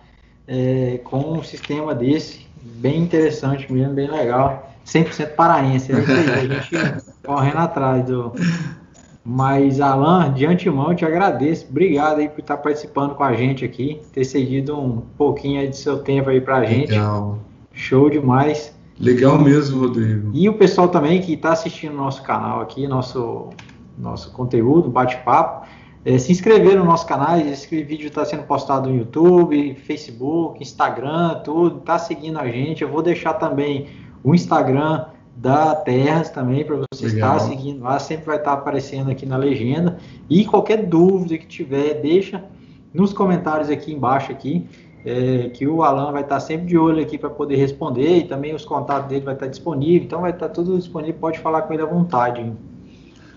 é, 0.47 1.01
com 1.05 1.35
um 1.35 1.43
sistema 1.43 1.95
desse, 1.95 2.47
bem 2.61 3.03
interessante 3.03 3.73
mesmo, 3.73 3.95
bem 3.95 4.11
legal. 4.11 4.75
100% 4.85 5.35
paraense, 5.35 5.93
é 5.93 6.01
isso 6.01 6.11
aí, 6.11 6.31
a 6.31 6.47
gente 6.47 7.05
correndo 7.25 7.59
atrás 7.59 8.05
do. 8.07 8.33
Mas, 9.25 9.81
Alan, 9.81 10.33
de 10.33 10.47
antemão, 10.47 10.91
eu 10.91 10.97
te 10.97 11.05
agradeço. 11.05 11.67
Obrigado 11.69 12.19
aí 12.19 12.29
por 12.29 12.41
estar 12.41 12.57
participando 12.57 13.15
com 13.15 13.23
a 13.23 13.35
gente 13.35 13.65
aqui, 13.65 14.01
ter 14.13 14.25
cedido 14.25 14.79
um 14.79 15.03
pouquinho 15.17 15.69
do 15.69 15.77
seu 15.77 15.99
tempo 15.99 16.31
aí 16.31 16.41
pra 16.41 16.65
gente. 16.65 16.93
Legal. 16.93 17.39
Show 17.73 18.09
demais. 18.09 18.75
Legal 18.99 19.39
mesmo, 19.39 19.81
Rodrigo. 19.81 20.31
E 20.33 20.49
o 20.49 20.55
pessoal 20.55 20.89
também 20.89 21.21
que 21.21 21.35
está 21.35 21.53
assistindo 21.53 21.95
nosso 21.95 22.23
canal 22.23 22.61
aqui, 22.61 22.89
nosso 22.89 23.51
nosso 23.99 24.33
conteúdo, 24.33 24.89
bate-papo. 24.89 25.67
É, 26.05 26.17
se 26.17 26.31
inscrever 26.31 26.77
no 26.77 26.85
nosso 26.85 27.07
canal, 27.07 27.39
esse 27.39 27.83
vídeo 27.83 28.07
está 28.07 28.25
sendo 28.25 28.45
postado 28.45 28.89
no 28.89 28.97
YouTube, 28.97 29.75
Facebook, 29.75 30.63
Instagram, 30.63 31.41
tudo. 31.45 31.81
Tá 31.81 31.99
seguindo 31.99 32.39
a 32.39 32.47
gente. 32.47 32.83
Eu 32.83 32.89
vou 32.89 33.03
deixar 33.03 33.35
também 33.35 33.89
o 34.23 34.35
Instagram 34.35 35.07
da 35.39 35.75
Terras 35.75 36.31
também 36.31 36.65
para 36.65 36.77
você 36.93 37.07
Legal. 37.07 37.37
estar 37.37 37.49
seguindo 37.49 37.83
lá. 37.83 37.99
Sempre 37.99 38.27
vai 38.27 38.37
estar 38.37 38.53
aparecendo 38.53 39.11
aqui 39.11 39.25
na 39.25 39.37
legenda. 39.37 39.99
E 40.29 40.45
qualquer 40.45 40.85
dúvida 40.85 41.39
que 41.39 41.47
tiver, 41.47 41.95
deixa 41.95 42.45
nos 42.93 43.13
comentários 43.13 43.71
aqui 43.71 43.93
embaixo 43.93 44.33
aqui. 44.33 44.67
É, 45.07 45.51
que 45.51 45.67
o 45.67 45.85
Alan 45.85 46.11
vai 46.11 46.23
estar 46.23 46.41
sempre 46.41 46.67
de 46.67 46.77
olho 46.77 47.01
aqui 47.01 47.17
para 47.17 47.31
poder 47.31 47.55
responder 47.55 48.19
e 48.19 48.25
também 48.25 48.53
os 48.53 48.65
contatos 48.65 49.09
dele 49.09 49.25
vai 49.25 49.35
estar 49.35 49.47
disponível, 49.47 50.05
então 50.05 50.21
vai 50.21 50.33
estar 50.33 50.49
tudo 50.49 50.77
disponível, 50.77 51.15
pode 51.21 51.39
falar 51.39 51.63
com 51.63 51.73
ele 51.73 51.83
à 51.83 51.87
vontade. 51.87 52.53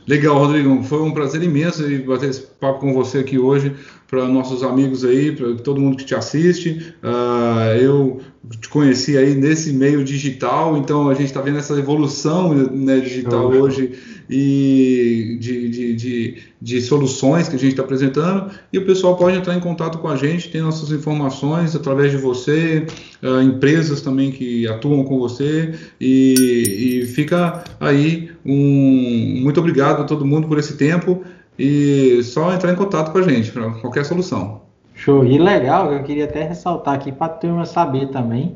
Legal, 0.07 0.37
Rodrigo. 0.37 0.81
Foi 0.83 1.01
um 1.01 1.11
prazer 1.11 1.43
imenso 1.43 1.83
bater 2.05 2.29
esse 2.29 2.41
papo 2.59 2.79
com 2.79 2.93
você 2.93 3.19
aqui 3.19 3.37
hoje, 3.37 3.73
para 4.07 4.27
nossos 4.27 4.63
amigos 4.63 5.05
aí, 5.05 5.31
para 5.31 5.55
todo 5.55 5.79
mundo 5.79 5.97
que 5.97 6.05
te 6.05 6.15
assiste. 6.15 6.93
Uh, 7.03 7.77
eu 7.79 8.21
te 8.59 8.67
conheci 8.67 9.15
aí 9.17 9.35
nesse 9.35 9.71
meio 9.71 10.03
digital, 10.03 10.75
então 10.75 11.07
a 11.07 11.13
gente 11.13 11.27
está 11.27 11.41
vendo 11.41 11.59
essa 11.59 11.77
evolução 11.77 12.53
né, 12.53 12.99
digital 12.99 13.51
hoje 13.51 13.93
e 14.29 15.37
de, 15.39 15.69
de, 15.69 15.95
de, 15.95 16.37
de, 16.59 16.81
soluções 16.81 17.47
que 17.47 17.55
a 17.55 17.59
gente 17.59 17.71
está 17.71 17.83
apresentando. 17.83 18.51
E 18.73 18.79
o 18.79 18.85
pessoal 18.85 19.15
pode 19.15 19.37
entrar 19.37 19.55
em 19.55 19.59
contato 19.59 19.99
com 19.99 20.07
a 20.07 20.15
gente, 20.15 20.49
tem 20.49 20.61
nossas 20.61 20.91
informações 20.91 21.75
através 21.75 22.11
de 22.11 22.17
você, 22.17 22.87
uh, 23.21 23.41
empresas 23.41 24.01
também 24.01 24.31
que 24.31 24.67
atuam 24.67 25.03
com 25.03 25.19
você. 25.19 25.73
E, 25.99 27.01
e 27.03 27.05
fica 27.05 27.63
aí 27.79 28.30
um 28.45 29.41
muito 29.41 29.59
obrigado 29.59 30.01
a 30.01 30.05
todo 30.05 30.25
mundo 30.25 30.47
por 30.47 30.57
esse 30.57 30.77
tempo 30.77 31.23
e 31.57 32.21
só 32.23 32.53
entrar 32.53 32.71
em 32.71 32.75
contato 32.75 33.11
com 33.11 33.17
a 33.17 33.21
gente 33.21 33.51
para 33.51 33.69
qualquer 33.71 34.05
solução. 34.05 34.61
Show. 34.93 35.25
E 35.25 35.37
legal, 35.37 35.91
eu 35.93 36.03
queria 36.03 36.25
até 36.25 36.43
ressaltar 36.43 36.95
aqui 36.95 37.11
para 37.11 37.27
a 37.27 37.35
turma 37.35 37.65
saber 37.65 38.09
também 38.09 38.55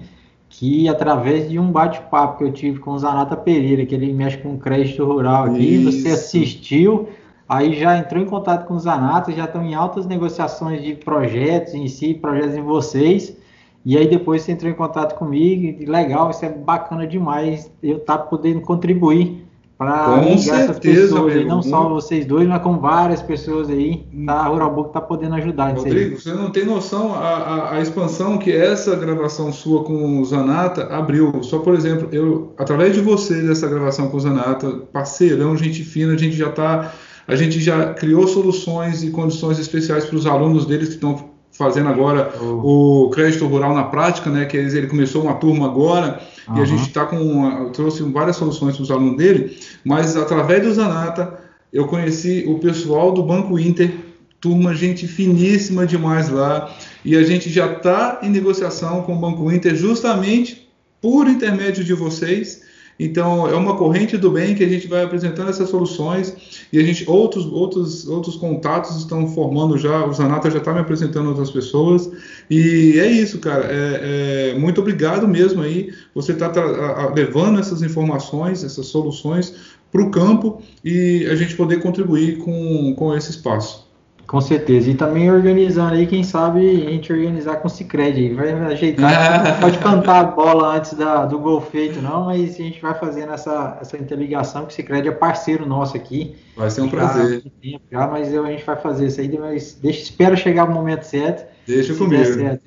que 0.50 0.88
através 0.88 1.50
de 1.50 1.60
um 1.60 1.72
bate-papo 1.72 2.38
que 2.38 2.44
eu 2.46 2.52
tive 2.54 2.80
com 2.80 2.92
o 2.92 3.00
Zanata 3.00 3.36
Pereira, 3.36 3.86
que 3.86 3.94
ele 3.94 4.14
mexe 4.14 4.38
com 4.38 4.58
crédito 4.58 5.04
rural 5.04 5.46
aqui, 5.46 5.76
Isso. 5.76 5.92
você 5.92 6.10
assistiu, 6.10 7.10
aí 7.48 7.74
já 7.74 7.98
entrou 7.98 8.22
em 8.24 8.26
contato 8.26 8.66
com 8.66 8.76
o 8.76 8.80
Zanata, 8.80 9.32
já 9.32 9.46
estão 9.46 9.64
em 9.64 9.74
altas 9.74 10.06
negociações 10.06 10.82
de 10.82 10.96
projetos 10.96 11.74
em 11.74 11.88
si, 11.88 12.14
projetos 12.14 12.56
em 12.56 12.62
vocês, 12.62 13.36
e 13.84 13.98
aí 13.98 14.08
depois 14.08 14.44
você 14.44 14.54
entrou 14.54 14.72
em 14.72 14.76
contato 14.76 15.16
comigo, 15.16 15.82
e 15.82 15.86
legal, 15.86 16.30
isso 16.30 16.46
é 16.46 16.50
bacana 16.50 17.06
demais, 17.06 17.70
eu 17.84 17.98
estar 17.98 18.18
tá 18.18 18.24
podendo 18.24 18.62
contribuir 18.62 19.45
para 19.78 20.22
ligar 20.22 20.62
essas 20.62 20.80
pessoas 20.80 21.34
aí, 21.34 21.46
não 21.46 21.62
só 21.62 21.90
vocês 21.90 22.26
dois, 22.26 22.48
mas 22.48 22.62
com 22.62 22.78
várias 22.80 23.22
pessoas 23.22 23.70
aí, 23.70 24.06
tá? 24.26 24.34
A 24.34 24.48
Ruralbook 24.48 24.94
tá 24.94 25.02
podendo 25.02 25.36
ajudar 25.36 25.76
Rodrigo, 25.76 26.20
você 26.20 26.32
não 26.32 26.50
tem 26.50 26.66
noção 26.66 27.14
a, 27.14 27.18
a, 27.18 27.76
a, 27.76 27.82
expansão 27.82 28.38
que 28.38 28.52
essa 28.52 28.96
gravação 28.96 29.52
sua 29.52 29.84
com 29.84 30.22
o 30.22 30.26
Zanata 30.26 30.86
abriu. 30.94 31.44
Só, 31.44 31.60
por 31.60 31.74
exemplo, 31.74 32.08
eu, 32.14 32.54
através 32.58 32.94
de 32.94 33.02
você, 33.02 33.42
dessa 33.42 33.68
gravação 33.68 34.08
com 34.08 34.16
o 34.16 34.20
Zanata, 34.20 34.72
parceirão, 34.94 35.58
gente 35.58 35.84
fina, 35.84 36.14
a 36.14 36.18
gente 36.18 36.36
já 36.36 36.50
tá. 36.50 36.94
A 37.28 37.36
gente 37.36 37.60
já 37.60 37.92
criou 37.92 38.28
soluções 38.28 39.04
e 39.04 39.10
condições 39.10 39.58
especiais 39.58 40.06
para 40.06 40.16
os 40.16 40.28
alunos 40.28 40.68
deles 40.68 40.90
que 40.90 40.94
estão 40.94 41.32
fazendo 41.52 41.90
agora 41.90 42.32
oh. 42.40 43.06
o 43.06 43.10
crédito 43.10 43.48
rural 43.48 43.74
na 43.74 43.86
prática, 43.86 44.30
né? 44.30 44.46
Que 44.46 44.56
ele 44.56 44.88
começou 44.88 45.24
uma 45.24 45.34
turma 45.34 45.66
agora 45.66 46.22
Uhum. 46.48 46.58
E 46.58 46.62
a 46.62 46.66
gente 46.66 46.84
está 46.84 47.06
com. 47.06 47.70
trouxe 47.72 48.04
várias 48.04 48.36
soluções 48.36 48.76
para 48.76 48.84
os 48.84 48.92
alunos 48.92 49.18
dele, 49.18 49.58
mas 49.84 50.16
através 50.16 50.64
do 50.64 50.74
Zanata 50.74 51.40
eu 51.72 51.88
conheci 51.88 52.46
o 52.48 52.60
pessoal 52.60 53.12
do 53.12 53.24
Banco 53.24 53.60
Inter, 53.60 53.92
turma, 54.40 54.74
gente 54.74 55.08
finíssima 55.08 55.86
demais 55.86 56.30
lá, 56.30 56.74
e 57.04 57.16
a 57.16 57.24
gente 57.24 57.50
já 57.50 57.72
está 57.72 58.20
em 58.22 58.30
negociação 58.30 59.02
com 59.02 59.16
o 59.16 59.20
Banco 59.20 59.52
Inter 59.52 59.76
justamente 59.76 60.70
por 61.02 61.28
intermédio 61.28 61.84
de 61.84 61.94
vocês 61.94 62.64
então, 62.98 63.48
é 63.48 63.54
uma 63.56 63.76
corrente 63.76 64.18
do 64.18 64.32
bem 64.32 64.56
que 64.56 64.64
a 64.64 64.70
gente 64.70 64.88
vai 64.88 65.04
apresentando 65.04 65.50
essas 65.50 65.70
soluções 65.70 66.66
e 66.72 66.80
a 66.80 66.84
gente 66.84 67.10
outros 67.10 67.46
outros 67.46 68.08
outros 68.08 68.38
contatos 68.38 68.96
estão 68.96 69.28
formando 69.28 69.78
já. 69.78 70.06
O 70.06 70.14
Zanata 70.14 70.50
já 70.50 70.60
está 70.60 70.74
me 70.74 70.80
apresentando 70.80 71.28
outras 71.28 71.52
pessoas 71.52 72.10
e 72.50 72.98
é 72.98 73.06
isso, 73.06 73.40
cara. 73.40 73.66
É, 73.66 74.54
é, 74.54 74.60
muito 74.60 74.80
obrigado 74.80 75.28
mesmo 75.28 75.62
aí. 75.62 75.94
Você 76.14 76.32
está 76.32 76.50
tá, 76.50 77.12
levando 77.14 77.60
essas 77.60 77.82
informações, 77.82 78.64
essas 78.64 78.86
soluções 78.86 79.54
para 79.92 80.02
o 80.02 80.10
campo 80.10 80.62
e 80.84 81.26
a 81.30 81.36
gente 81.36 81.56
poder 81.56 81.82
contribuir 81.82 82.38
com, 82.38 82.96
com 82.96 83.16
esse 83.16 83.32
espaço. 83.32 83.85
Com 84.36 84.42
certeza. 84.42 84.92
E 84.92 84.96
também 84.96 85.32
organizando 85.32 85.94
aí, 85.94 86.06
quem 86.06 86.22
sabe 86.22 86.60
a 86.60 86.90
gente 86.90 87.14
organizar 87.14 87.56
com 87.56 87.70
o 87.70 87.72
Cicred. 87.72 88.34
Vai 88.34 88.52
ajeitar. 88.52 89.62
pode 89.64 89.78
cantar 89.80 90.20
a 90.20 90.24
bola 90.26 90.76
antes 90.76 90.92
da, 90.92 91.26
do 91.26 91.40
gol 91.40 91.62
feito, 91.62 92.02
não, 92.02 92.26
mas 92.26 92.56
a 92.56 92.58
gente 92.58 92.82
vai 92.82 92.94
fazendo 93.00 93.32
essa, 93.32 93.78
essa 93.80 93.98
interligação, 93.98 94.66
que 94.66 94.74
o 94.74 94.76
Cicred 94.76 95.08
é 95.08 95.12
parceiro 95.14 95.66
nosso 95.66 95.96
aqui. 95.96 96.36
Vai 96.54 96.70
ser 96.70 96.82
um 96.82 96.90
já, 96.90 96.98
prazer. 96.98 97.44
Já, 97.90 98.08
mas 98.08 98.34
eu, 98.34 98.44
a 98.44 98.52
gente 98.52 98.66
vai 98.66 98.76
fazer 98.76 99.06
isso 99.06 99.22
aí, 99.22 99.40
mas 99.40 99.80
deixa, 99.82 100.02
espera 100.02 100.36
chegar 100.36 100.70
o 100.70 100.74
momento 100.74 101.04
certo. 101.04 101.50
Deixa 101.66 101.96
comigo. 101.96 102.26
Certo, 102.26 102.62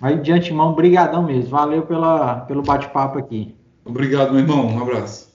mas 0.00 0.22
de 0.22 0.30
antemão, 0.30 0.74
brigadão 0.74 1.24
mesmo. 1.24 1.50
Valeu 1.50 1.82
pela, 1.82 2.42
pelo 2.42 2.62
bate-papo 2.62 3.18
aqui. 3.18 3.52
Obrigado, 3.84 4.30
meu 4.30 4.42
irmão. 4.42 4.64
Um 4.64 4.80
abraço. 4.80 5.27